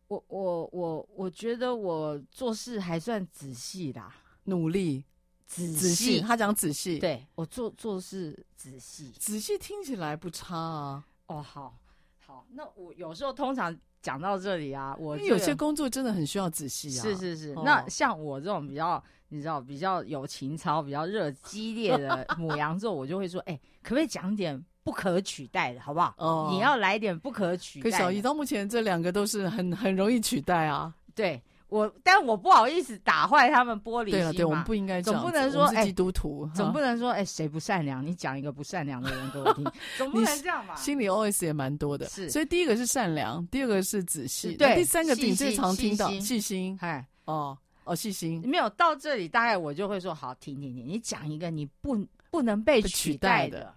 [0.07, 5.05] 我我我我觉得我做事还算仔细啦，努力
[5.47, 11.05] 仔细，他讲仔细，对我做做事仔细，仔细听起来不差啊。
[11.27, 11.77] 哦，好，
[12.25, 13.77] 好，那我有时候通常。
[14.05, 17.03] 讲到这里啊，我、因为、有些工作真的很需要仔细啊。
[17.03, 26.15] 是是是，哦、那像我这种比较，你知道比较有情操、比较热激烈的 母羊座，我就会说，哎、欸，可不可以讲点不可取代的，好不好？
[26.19, 27.91] 哦，你要来点不可取代。
[27.91, 30.95] 可小姨到目前这两个都是很很容易取代啊。
[31.15, 31.43] 对。
[31.75, 34.13] 我，但我不好意思打坏他们玻璃心。
[34.13, 38.07] 对了，对，我们不应该总不能说哎，基督徒，总不能说哎，谁不善良？
[38.07, 39.65] 你讲一个不善良的人给我听，
[39.99, 40.77] 总不能这样吧？
[40.77, 42.31] 心里 OS 也蛮多的，是。
[42.31, 48.41] 所以第一个是善良，第二个是仔细，对，第三个你最常听到细心，哎，哦哦，细心。
[48.47, 53.75] 没有到这里，大概我就会说好，停停停，你讲一个你不不能被取代的，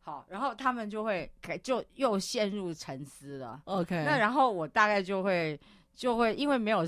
[0.00, 1.28] 好，然后他们就会
[1.60, 3.60] 就又陷入沉思了。
[3.64, 5.58] OK，那然后我大概就会
[5.92, 6.84] 就会因为没有。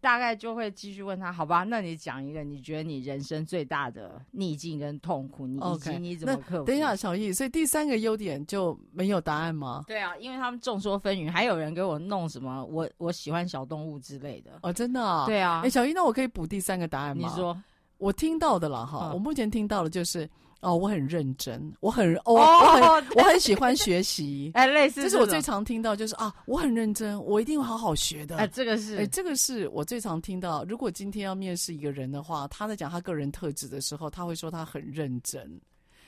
[0.00, 1.64] 大概就会继续问他，好吧？
[1.64, 6.64] 那你讲一个，你觉得你人生最大的逆境跟痛苦，你以及你怎么克服？
[6.64, 9.84] 等一下，小易，所以第三个优点就没有答案吗？
[9.86, 14.52] 对啊，因为他们众说纷纭，还有人给我弄什么，我我喜欢小动物之类的。
[14.62, 15.26] 哦，真的啊？
[15.26, 15.62] 对啊。
[15.64, 17.28] 哎，小易，那我可以补第三个答案吗？
[17.28, 17.56] 你说，
[17.98, 19.10] 我听到的了哈。
[19.12, 20.28] 我目前听到的就是，
[20.60, 28.38] 哦，我很认真，我很哦，我很我很喜欢学习， 哎，类似，这是我最常听到，就是啊，我很认真，我一定会好好学的。
[28.38, 30.64] 哎，这个是，哎，这个是我最常听到。
[30.64, 35.42] 如果今天要面试一个人的话，他在讲他个人特质的时候，他会说他很认真。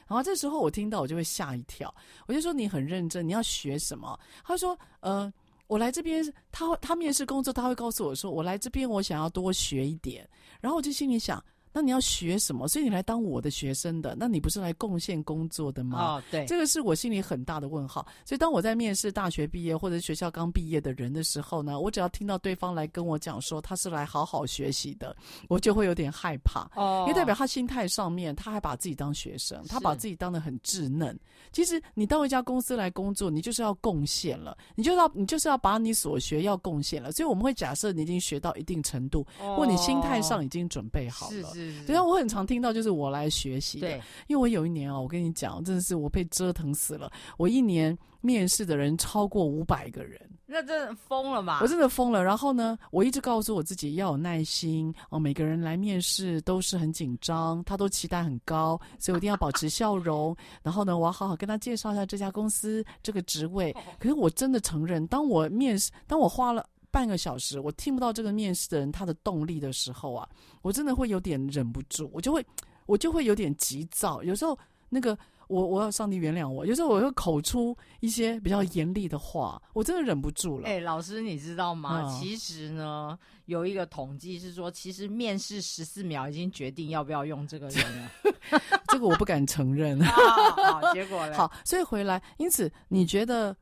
[0.06, 1.94] 然后这时候我听到，我就会吓一跳。
[2.26, 4.18] 我就说你很认真，你要学什么？
[4.42, 5.30] 他说，呃，
[5.66, 10.26] 我来这边，他他面试工作，他会告诉我说，我来这边，我想要多学一点。
[10.60, 11.44] 然后我就心里想。
[11.72, 12.66] 那你要学什么？
[12.68, 16.16] 所以你来当我的学生的，那你不是来贡献工作的吗？
[16.16, 18.06] 哦，对，这个是我心里很大的问号。
[18.24, 25.16] 所以当我在面试大学毕业或者学校刚毕业的人的时候呢，我只要听到对方来跟我讲说他是来好好学习的，
[25.48, 26.68] 我就会有点害怕。
[26.74, 31.18] 哦，因为代表他心态上面他还把自己当学生，他把自己当得很稚嫩。
[31.52, 37.12] 其实你到一家公司来工作，你就是要贡献了，你就要你就是要把你所学要贡献了。
[37.12, 41.52] 所以我们会假设你已经学到一定程度，哦，或你心态上已经准备好了。
[41.52, 41.86] 是是。
[41.86, 43.90] 对啊，我很常听到就是我来学习的，
[44.26, 47.10] 因为我有一年哦，我跟你讲，真的是我被折腾死了。
[47.36, 51.60] 我一年面试的人超过五百个人，那真的疯了吧？
[51.62, 52.22] 我真的疯了。
[52.22, 55.18] 然后呢，我一直告诉我自己要有耐心哦。
[55.18, 60.36] 每个人来面试都是很紧张，他都期待很高，所以我一定要保持笑容。
[60.62, 63.74] 然后呢，我要好好跟他介绍一下这家公司这个职位。
[64.00, 66.66] 可是我真的承认，当我面试，当我花了。
[66.98, 70.28] 半个小时，我听不到这个面试的人他的动力的时候啊，
[70.62, 72.44] 我真的会有点忍不住，我就会
[72.86, 74.20] 我就会有点急躁。
[74.24, 80.66] 有时候那个我我要上帝原谅我，有时候我会口出一些比较严厉的话，我真的忍不住了。
[80.66, 82.02] 哎、欸，老师你知道吗？
[82.04, 88.10] 嗯、其实呢，有一个统计是说，其实面试十四秒已经决定要不要用这个人了。
[88.90, 90.00] 这个我不敢承认。
[90.00, 90.20] 好，
[90.80, 91.36] 好，结果呢？
[91.36, 93.56] 好，所以回来，因此你觉得？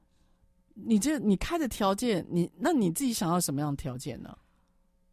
[0.79, 4.37] 你这你开的条件，你那你自己想要什么样的条件呢？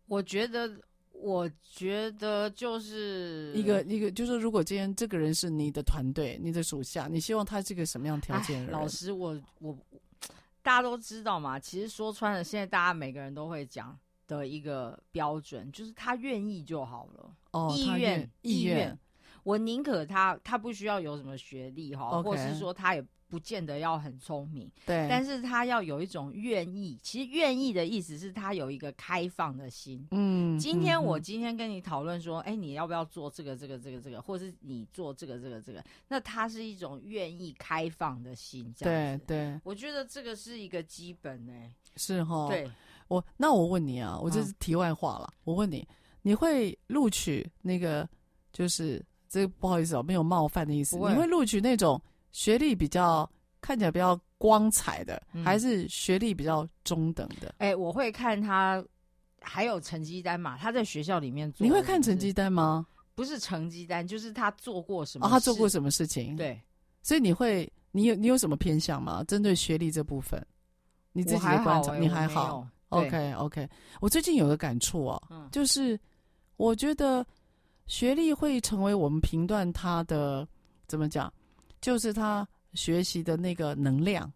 [0.07, 0.69] 我觉得，
[1.13, 8.71] 我觉得就是一个一个，就是如果今天这个人是你的团队、你的属下，你希望他是个什么样条件的人？
[8.73, 9.77] 老师，我我
[10.61, 13.97] 大家都知道嘛，其实说穿了，现在大家每个人都会讲
[14.27, 17.35] 的一个标准，就是他愿意就好了。
[17.51, 18.99] 哦，意愿意愿，
[19.43, 23.05] 我宁可他他不需要有什么学历哈.或是说他也。
[23.29, 26.99] 不见得要很聪明，对，但是他要有一种愿意。
[27.01, 30.07] 其实愿意的意思是他有一个开放的心。
[30.11, 35.83] 嗯，今天我今天跟你讨论说，哎、嗯，你要不要做这个这个这个这个，或是你做这个这个这个？
[36.07, 39.25] 那他是一种愿意开放的心，这样子。
[39.25, 41.71] 对对，我觉得这个是一个基本呢、欸。
[41.95, 42.47] 是哈。
[42.49, 42.69] 对，
[43.07, 45.33] 我那我问你啊，我这是题外话了、嗯。
[45.45, 45.87] 我问你，
[46.21, 48.07] 你会录取那个？
[48.51, 49.03] 就是
[49.33, 50.95] 这个不好意思哦，没有冒犯的意思。
[50.95, 51.99] 你会录取那种？
[52.31, 53.27] 学历比较
[53.61, 57.53] 看起来比较光彩的，嗯、还是学历比较中等的？
[57.57, 58.83] 哎、欸，我会看他
[59.41, 60.55] 还有成绩单嘛？
[60.57, 62.85] 他在学校里面做，你会看成绩单吗？
[63.15, 65.25] 不是成绩单，就是他做过什么？
[65.25, 66.35] 哦，他做过什么事情？
[66.35, 66.59] 对，
[67.01, 69.23] 所以你会，你有你有什么偏向吗？
[69.25, 70.43] 针对学历这部分，
[71.11, 73.69] 你自己的观察，欸、你还好？OK OK，
[74.01, 75.99] 我最近有个感触哦、嗯，就是
[76.57, 77.23] 我觉得
[77.85, 80.47] 学历会成为我们评断他的
[80.87, 81.31] 怎么讲？
[81.81, 84.31] 就是他学习的那个能量，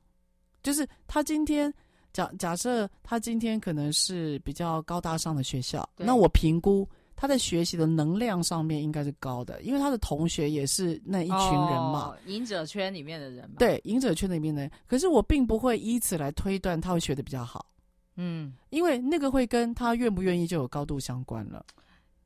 [0.62, 1.74] 就是他今天
[2.12, 13.56] 假假设他今天可能是比较高大上的学校，那我评估他在学习的能量上面应该是高的，因为他的同学也是那一群人嘛，哦、赢者圈里面的人嘛。
[13.58, 14.72] 对，赢者圈里面的人。
[14.86, 17.66] 可是我并不会以此来推断他会学的比较好，
[18.18, 21.66] 嗯，因为那个会跟他愿不愿意就有高度相关了。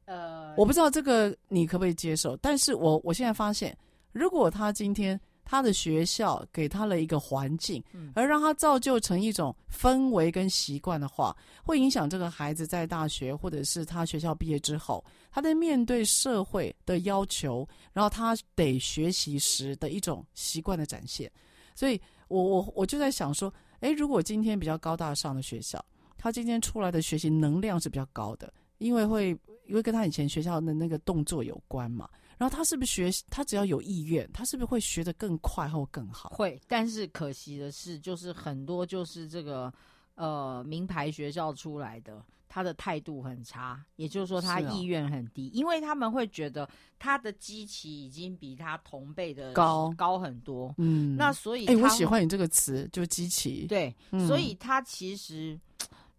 [0.06, 3.78] 呃，我不知道这个你可不可以接受，但是我我现在发现。
[4.14, 7.82] 如果他今天他的学校给他了一个环境，
[8.14, 11.34] 而让他造就成一种氛围跟习惯的话，
[11.64, 21.32] 会影响这个孩子在大学或者是他学校毕业之后，他在面对社会的要求，然后他得学习时的一种习惯的展现。
[21.74, 21.98] 所以
[22.28, 25.82] 我我我就在想说，诶，如果今天比较高大上的学校，
[26.18, 29.34] 他今天出来的学习能量是比较高的，因为会
[29.66, 32.10] 因为跟他以前学校的那个动作有关嘛。
[32.38, 33.24] 然后他是不是学？
[33.30, 36.30] 他只要有意愿，他是不是会学得更快或更好？
[36.30, 39.72] 会，但是可惜的是，就是很多就是这个
[40.16, 50.74] 呃名牌学校出来的，他的态度很差，也就是说他意愿很低，哦，因为他们会觉得他的基期已经比他同辈的高高很多。
[50.80, 53.68] 嗯，那所以，哎，我喜欢你这个词，就基期。
[53.68, 55.60] 对，嗯，所以他其实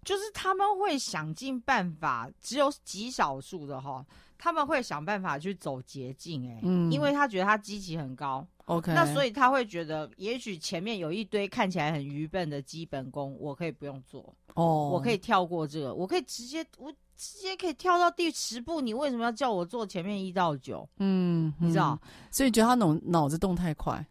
[0.04, 4.04] 就是他们会想尽办法，只有极少数的哈。
[4.38, 20.88] 他们会想办法去走捷径，哎，嗯，因为他觉得他基期很高，OK，那所以他会觉得，也许前面有一堆看起来很愚笨的基本功，我可以不用做，哦，我可以跳过这个，我可以直接，我直接可以跳到第十步，你为什么要叫我做前面一到九？
[20.96, 21.96] 嗯，你知道，
[22.32, 24.04] 所以觉得他脑脑子动太快。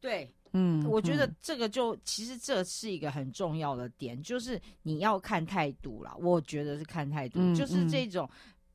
[0.00, 6.14] 对，嗯，我觉得这个就其实这是一个很重要的点，就是你要看态度啦。
[6.20, 8.28] 我觉得是看态度，嗯、就是这种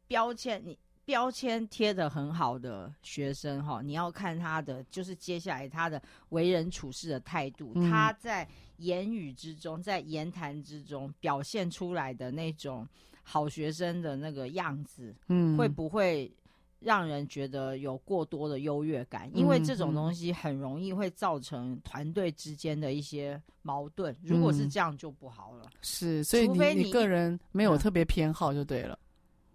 [0.07, 8.47] 标签，你标签贴的很好的学生哈，你要看他的就是接下来他的为人处事的态度，嗯、他在
[8.77, 12.87] 言语之中，在言谈之中表现出来的那种
[13.23, 16.31] 好学生的那个样子，嗯，会不会？
[16.79, 24.13] 让人觉得有过多的优越感，因为这种东西很容易会造成团队之间的一些矛盾。
[24.13, 25.69] 嗯、如果是这样，就不好了。
[25.81, 28.97] 是，所以你你个人没有特别偏好就对了。
[29.01, 29.05] 嗯、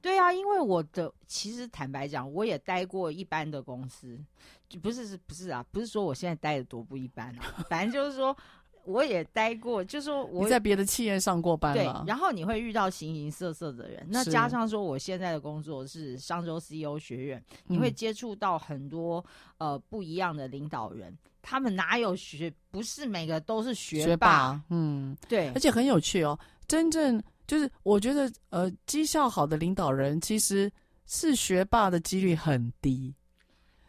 [0.03, 4.19] 对啊，因为我的其实坦白讲，我也待过一般的公司，
[4.69, 5.65] 就不是是不是啊？
[5.71, 8.37] 不是说我现在待的多不一般啊，反正就是说。
[8.85, 14.05] 我也待过，就是说我在别的企业上过班，对，然后你会遇到形形色色的人。
[14.09, 19.25] 那加上说，我现在的工作是商周 CEO 学院，你会接触到很多
[19.59, 22.53] 呃不一样的领导人，他们哪有学？
[22.71, 26.39] 不是每个都是学霸，嗯，对，而且很有趣哦。
[26.67, 30.71] 真正就是我觉得，呃，绩效好的领导人其实
[31.07, 33.15] 是学霸的几率很低。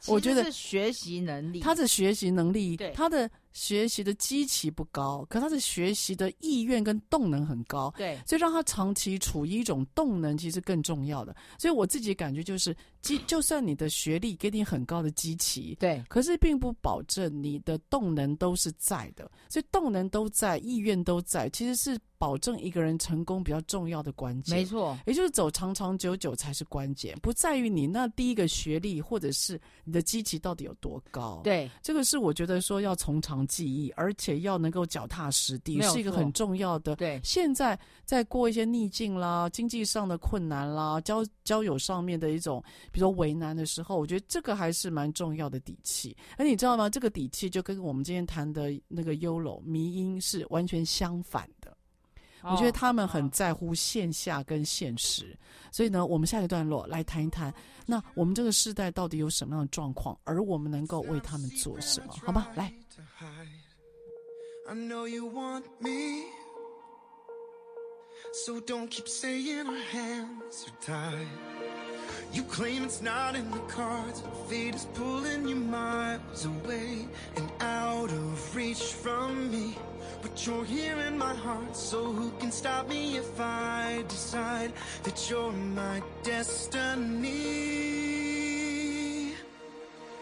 [0.07, 3.29] 我觉得是学习能力，他的学习能力，对他的。
[3.54, 11.36] 学习的基期不高，可他的学习的意愿跟动能很高，对，所以让他长期处于一种动能，其实更重要的。
[11.60, 19.30] 所以我自己感觉就是，基就算你的学历给你很高的基期，对，可是并不保证你的动能都是在的。
[19.47, 24.58] 所以动能都在，意愿都在，其实是保证一个人成功比较重要的关键。
[24.58, 31.41] 没错，也就是走长长久久才是关键，不在于你那第一个学历或者是你的基期到底有多高。
[31.43, 33.42] 对，这个是我觉得说要从长。
[33.47, 36.95] 记忆，而且要能够脚踏实地，是一个很重要的。
[36.95, 46.15] 对，现在在过一些逆境啦、经济上的困难啦、交交友上面的一种，比如说为难的时候，我觉得这个还是蛮重要的底气。
[46.37, 46.89] 而你知道吗？
[46.89, 51.71] 这个底气就跟我们今天谈的那个 YOLO 迷因是完全相反的。
[52.41, 55.39] 哦、我觉得他们很在乎线下跟现实，哦、
[55.71, 57.53] 所以呢，我们下一个段落来谈一谈，
[57.85, 62.13] 那我们这个时代到底有什么样的状况，而我们能够为他们做什么？
[62.21, 62.69] 好吧，来。
[64.70, 66.26] I know you want me,
[68.32, 71.28] so don't keep saying our hands are tied.
[72.32, 77.51] You claim it's not in the cards, but fate is pulling you miles away and
[77.60, 79.78] out of reach from me.
[80.22, 84.72] But you're here in my heart, so who can stop me if I decide
[85.04, 87.34] that you're my destiny?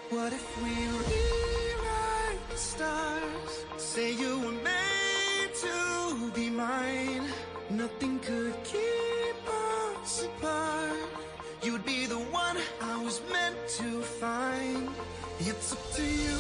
[0.10, 1.21] What if we?
[3.94, 7.28] Say you were made to be mine.
[7.70, 9.36] Nothing could keep
[10.00, 11.10] us apart.
[11.62, 14.88] You'd be the one I was meant to find.
[15.42, 16.38] It's up to you,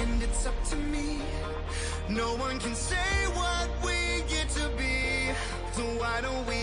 [0.00, 1.18] and it's up to me.
[2.10, 5.32] No one can say what we get to be.
[5.72, 6.60] So why don't we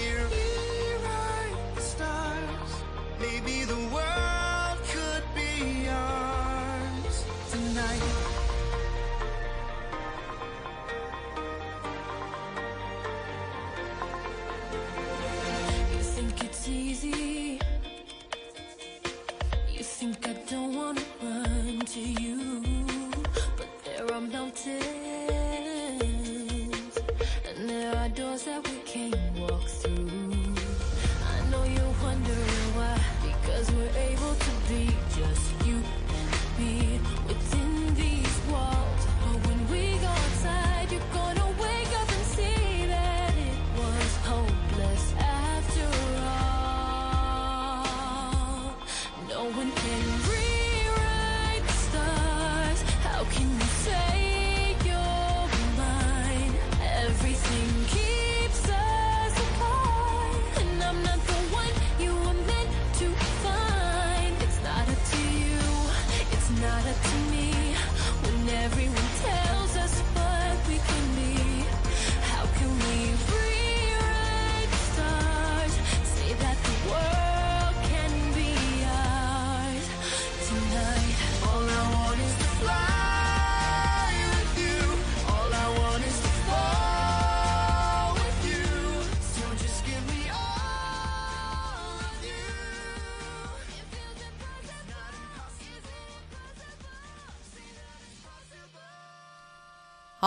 [21.93, 22.52] to you,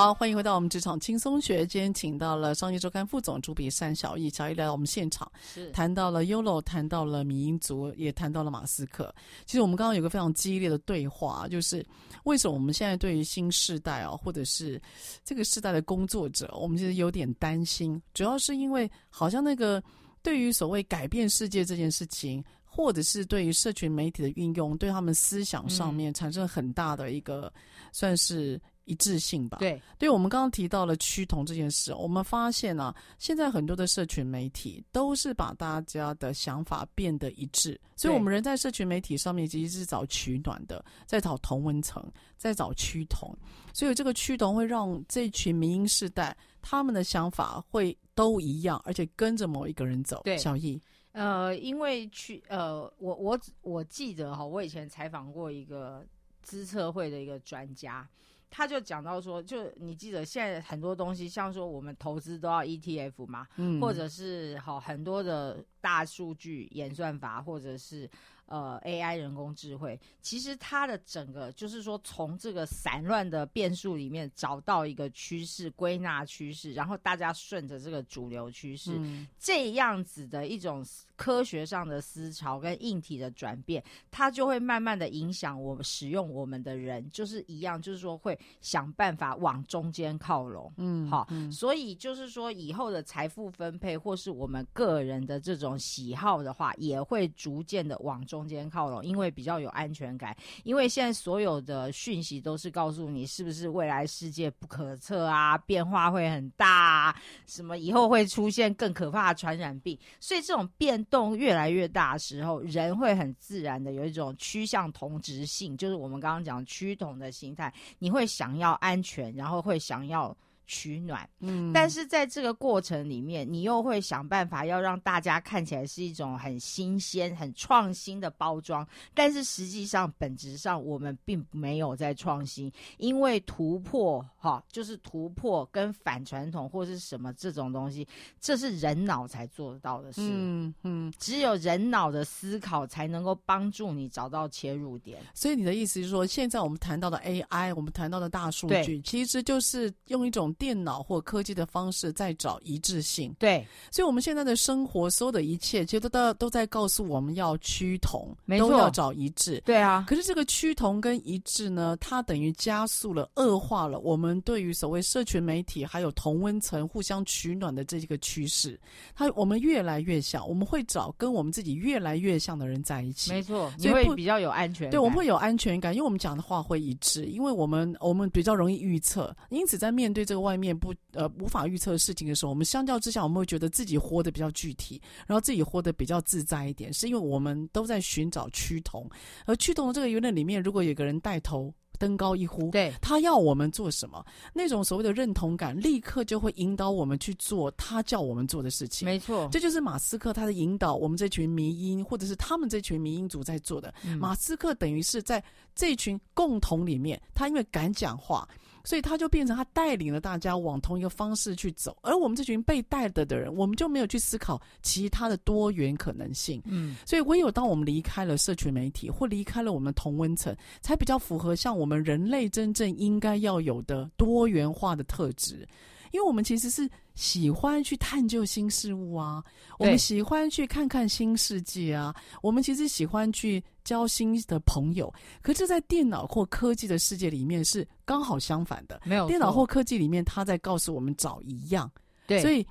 [0.07, 1.67] 好，欢迎回到我们职场轻松学。
[1.67, 9.13] 今天请到了商业周刊副总主笔单小艺，小艺来到我们现场，是谈到了 YOLO，谈到了迷因族，也谈到了马斯克。
[9.47, 11.85] 其实我们刚刚有个非常激烈的对话，就是
[12.23, 14.81] 为什么我们现在对于新世代啊，或者是
[15.25, 19.83] 这个世代的工作者，我们其实有点担心，主要是因为好像那个
[20.23, 28.61] 对于所谓改变世界这件事情，或者是对于社群媒体的运用，对他们思想上面产生很大的一个、嗯、算是。
[28.87, 29.59] 一致性吧。
[29.59, 42.03] 对，对我们刚刚提到了趋同这件事，我们发现啊，现在很多的社群媒体都是把大家的想法变得一致，所以我们人在社群媒体上面其实是找取暖的，在找同温层，
[42.39, 43.37] 在找趋同，
[43.75, 50.23] 所以这个趋同会让这群民音世代他们的想法会都一样，而且跟着某一个人走。
[50.25, 50.81] 对，小易，
[51.13, 56.07] 呃，因为去呃，我我我记得哈，我以前采访过一个
[56.43, 58.09] 资策会的一个专家。
[58.51, 68.11] 他就讲到说，就你记得现在很多东西，像说我们投资都要 ETF 嘛，嗯，或者是好很多的大数据演算法，或者是。
[68.49, 83.83] 呃，AI 人工智慧，其实它的整个就是说，从这个散乱的变数里面找到一个趋势，归纳趋势，然后大家顺着这个主流趋势，嗯，这样子的一种科学上的思潮跟硬体的转变，
[84.13, 98.47] 它就会慢慢的影响我们使用我们的人，就是一样，就是说会想办法往中间靠拢，嗯，好，嗯，所以就是说以后的财富分配或是我们个人的这种喜好的话，也会逐渐的往中。
[98.47, 100.37] 间靠拢，因为比较有安全感。
[100.63, 109.99] 因为现在所有的讯息都是告诉你，是不是未来世界不可测啊，变化会很大啊，什么以后会出现更可怕的传染病。
[110.21, 117.73] 所以这种变动越来越大的时候，人会很自然的有一种趋向同质性，就是我们刚刚讲趋同的心态。
[117.99, 120.37] 你会想要安全，然后会想要。
[120.67, 138.05] 取暖，嗯，但是在这个过程里面，你又会想办法要让大家看起来是一种很新鲜、很创新的包装，但是实际上本质上我们并没有在创新，因为突破哈，就是突破跟反传统或是什么这种东西，
[138.41, 145.23] 这是人脑才做得到的事，嗯嗯，只有人脑的思考才能够帮助你找到切入点。
[145.33, 150.53] 所以你的意思是说，现在我们谈到的 AI，我们谈到的大数据，其实就是用一种。
[150.59, 160.05] 电脑或科技的方式在找一致性，对，所以我们现在的生活所有的一切，其实都都在告诉我们要趋同，没错，都要找一致，对啊。
[160.09, 168.79] 可是这个趋同跟一致呢，它等于加速了、恶化了我们对于所谓社群媒体还有同温层互相取暖的这个趋势。
[169.15, 174.91] 它我们越来越像，我们会找跟我们自己越来越像的人在一起，没错，你会比较有安全感。
[174.93, 180.46] 对，我们会有安全感，因为我们讲的话会一致，因为我们我们比较容易预测，因此在面对这个。
[180.47, 189.11] 外面不呃无法预测的事情的时候，我们相较之下，我们会觉得自己活得比较具体，然后自己活得比较自在一点，是因为我们都在寻找趋同。
[189.45, 199.07] 而趋同的这个舆论里面，如果有个人带头登高一呼，对，他要我们做什么，那种所谓的认同感，立刻就会引导我们去做他叫我们做的事情。
[199.07, 203.93] 没错，这就是马斯克他的引导，我们这群迷因或者是他们这群迷因族在做的。
[204.05, 204.19] 嗯。
[204.19, 205.43] 马斯克等于是在
[205.75, 208.47] 这群共同里面，他因为敢讲话。
[208.87, 216.63] 所以他就变成他带领了大家往同一个方式去走，而我们这群被带的的人，我们就没有去思考其他的多元可能性。
[216.65, 225.67] 嗯，所以唯有当我们离开了社群媒体，或离开了我们同温层，才比较符合像我们人类真正应该要有的多元化的特质。
[226.13, 229.43] 因为我们其实是喜欢去探究新事物啊，
[229.79, 235.11] 我们喜欢去看看新世界啊，我们其实喜欢去交新的朋友。
[235.41, 239.27] 可这，在电脑或科技的世界里面是刚好相反的，没有。
[239.27, 241.91] 电脑或科技里面，他在告诉我们找一样。
[242.27, 242.67] 对，所以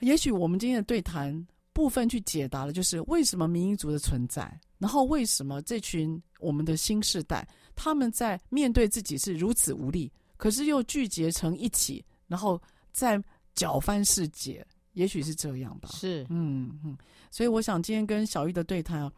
[0.00, 7.46] 也许我们今天的对谈部分去解答了，就是为什么民族的存在，然后为什么这群我们的新世代
[7.76, 12.04] 他们在面对自己是如此无力，可是又聚结成一起。
[12.28, 12.60] 然后
[12.90, 13.22] 再
[13.54, 15.90] 搅翻世界，也许是这样吧。
[15.92, 16.98] 是，嗯嗯。
[17.30, 19.12] 所以我想今天跟小玉的对谈啊，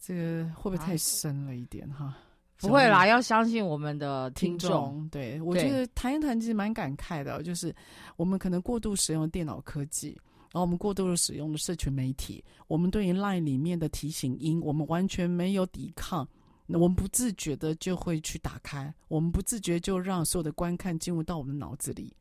[0.00, 2.04] 这个会不会太深了一点哈？
[2.06, 2.18] 啊、
[2.58, 4.68] 不会啦，要相信我们的听众。
[4.68, 7.74] 听众对，我觉得谈一谈其实蛮感慨的，就是
[8.16, 10.18] 我们可能过度使用电脑科技，
[10.50, 16.26] 然后我们过度的使用了社群媒体，我们对于 LINE 里面的提醒音，我们完全没有抵抗，
[16.66, 22.12] 我们不自觉的就会去打开，我们不自觉就让所有的观看进入到我们的脑子里。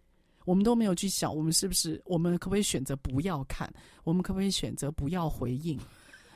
[0.45, 3.69] 我们都没有去想，我们是不是，我们可不可以选择不要看？
[4.05, 5.77] 我们可不可以选择不要回应？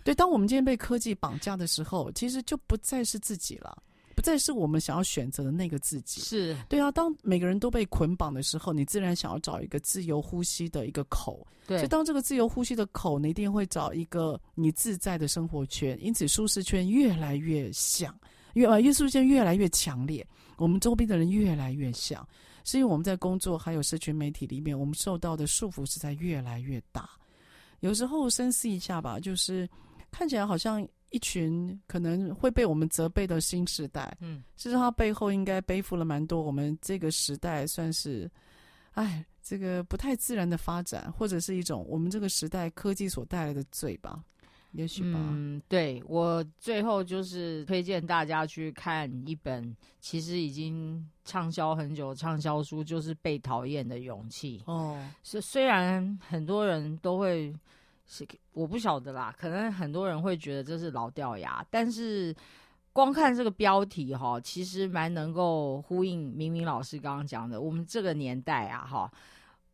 [0.04, 3.82] 对，当我们今天被科技绑架的时候，其实就不再是自己了，
[4.16, 6.22] 不不再是我们想要选择的那个自己。
[6.22, 11.44] 是对啊，当每个人都被捆绑的时候，你自然想要找一个自由呼吸的一个口。
[11.66, 18.16] 对，所以当这个自由呼吸的口，你一定会找一个你自在的生活圈，因此舒适圈越来越像，
[18.54, 20.24] 越啊，舒适圈越来越强烈，
[20.58, 22.24] 我们周边的人越来越像，
[22.64, 27.10] 是因为我们在工作还有社群媒体里面，我们受到的束缚是在越来越大。
[27.80, 29.68] 有时候深思一下吧，就是
[30.12, 38.30] 看起来好像一群可能会被我们责备的新时代，嗯，事实上它背后应该背负了蛮多我们这个时代算是，
[38.92, 39.26] 哎。
[39.44, 44.24] 这个不太自然的发展，或者是一种我们这个时代科技所带来的罪吧，
[44.74, 45.20] 也许吧。
[45.20, 54.60] 嗯，对，我最后就是推荐大家去看一本其实已经畅销很久畅销书，就是《被讨厌的勇气》。
[54.72, 57.52] 哦，是虽然很多人都会，
[58.54, 62.36] 我不晓得啦，可能很多人会觉得这是老掉牙，但是。
[62.94, 67.62] 光看这个标题哈，其实蛮能够呼应明明老师刚刚讲的。
[67.62, 69.10] 我们这个年代啊，哈，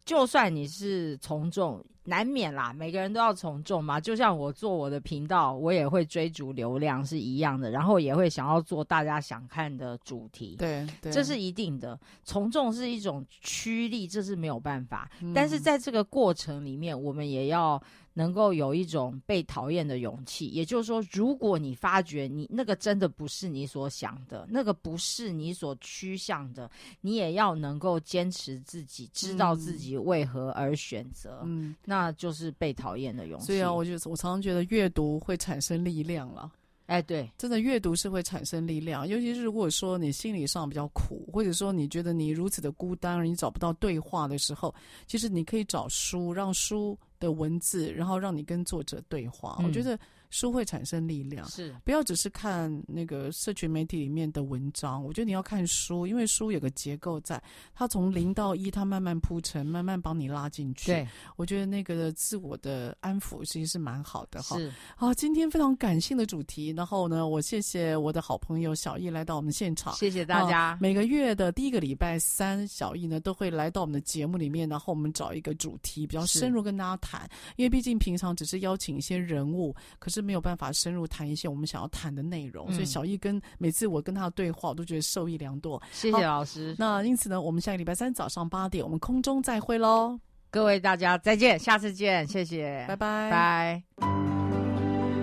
[0.06, 4.00] 就算你是从众，难免啦，每个人都要从众嘛。
[4.00, 10.56] 就像我做我的频道，我也会追逐流量是一样的，然后也会想要做大家想看的主题。
[10.56, 12.00] 对，对，这是一定的。
[12.24, 15.10] 从众是一种趋利，这是没有办法。
[15.24, 15.34] 嗯。
[15.34, 17.82] 但是在这个过程里面，我们也要。
[18.18, 26.68] 能够有一种被讨厌的勇气，也就是说，如果你发觉你那个真的不是你所想的，那个不是你所趋向的，
[27.00, 33.46] 你也要能够坚持自己，知道自己为何而选择，嗯，那就是被讨厌的勇气。
[33.46, 36.52] 所以啊，我就我常常觉得阅读会产生力量了。
[36.88, 44.74] 哎，对，真的阅读是会产生力量，尤其是如果说你心理上比较苦，或者说你觉得你如此的孤单，而你找不到对话的时候，
[45.06, 49.58] 其实你可以找书，让书的文字，然后让你跟作者对话。
[49.60, 49.98] 嗯，我觉得。
[50.30, 55.04] 书会产生力量，是不要只是看那个社群媒体里面的文章。
[55.04, 57.42] 我觉得你要看书，因为书有个结构在，
[57.74, 60.88] 它从零到一，它慢慢铺陈，慢慢帮你拉进去。
[60.88, 61.08] 对，
[61.38, 64.58] 我觉得那个自我的安抚其实是蛮好的哈。
[64.58, 66.74] 是，好，今天非常感性的主题。
[66.76, 70.78] 然后呢，我谢谢我的好朋友小易来到我们现场，谢谢大家。
[70.82, 80.17] 每个月的第一个礼拜三，小易呢都会来到我们的节目里面，然后我们找一个主题比较深入跟大家谈，因为毕竟平常只是邀请一些人物，可是。
[80.18, 85.82] 是没有办法深入谈一些我们想要谈的内容，嗯，所以小易跟每次我跟他的对话，我都觉得受益良多。
[85.92, 86.76] 谢谢老师。
[86.80, 90.20] 那因此呢，我们下个礼拜三早上八点，我们空中再会喽。
[90.50, 93.84] 各位大家再见，下次见，谢谢，拜拜，拜。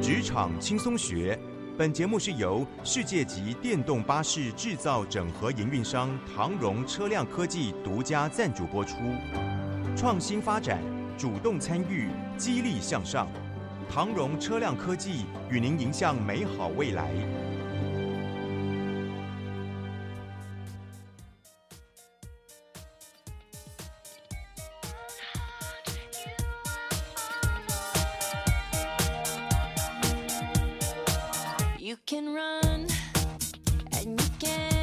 [0.00, 1.36] 职场轻松学，
[1.76, 8.96] 本节目是由世界级电动巴士制造整合营运商唐荣车辆科技独家赞助播出。
[9.96, 10.80] 创新发展，
[11.18, 13.26] 主动参与，激励向上。
[13.94, 17.12] 长荣车辆科技与您迎向美好未来
[31.78, 32.88] you can run
[33.92, 34.73] and you can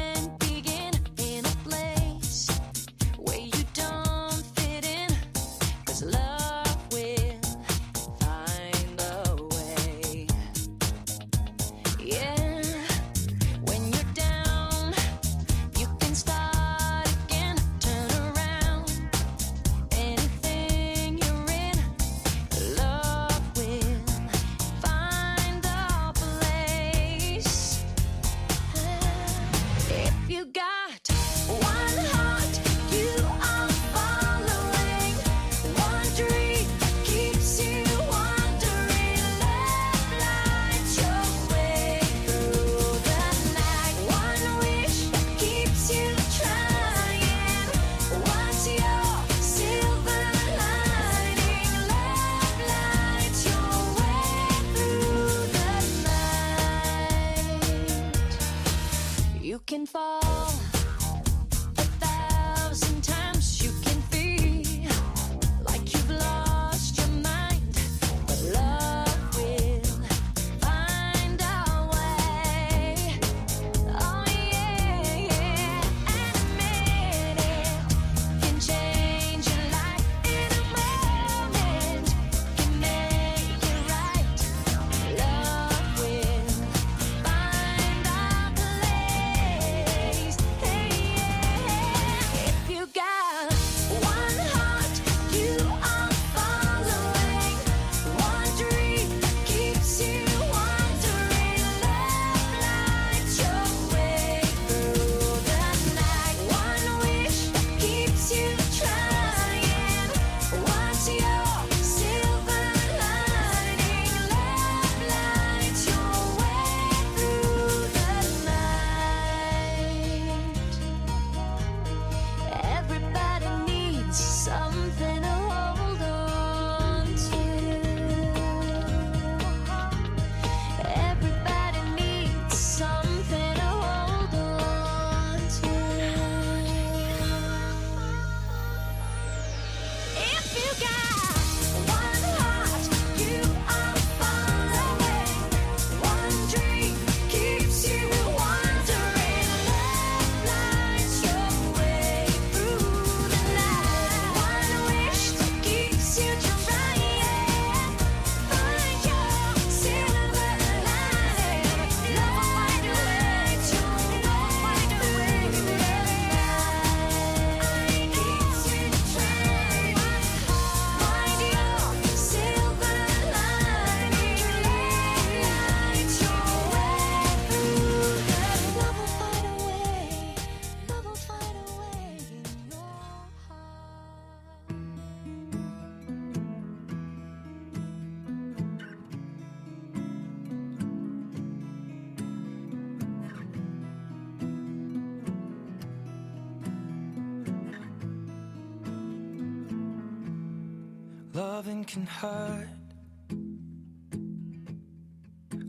[201.92, 202.68] can hurt.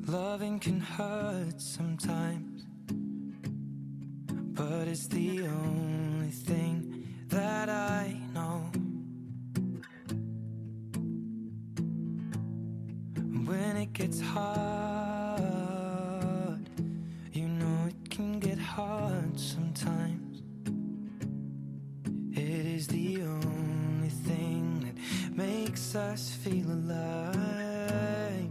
[0.08, 1.93] Loving can hurt sometimes.
[25.96, 28.50] us feel alive.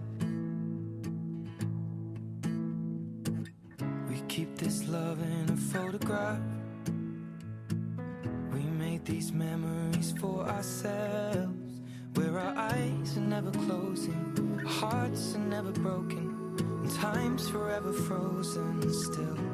[4.09, 6.41] We keep this love in a photograph.
[8.53, 11.81] We made these memories for ourselves.
[12.15, 18.93] Where our eyes are never closing, our hearts are never broken, and time's forever frozen
[18.93, 19.52] still.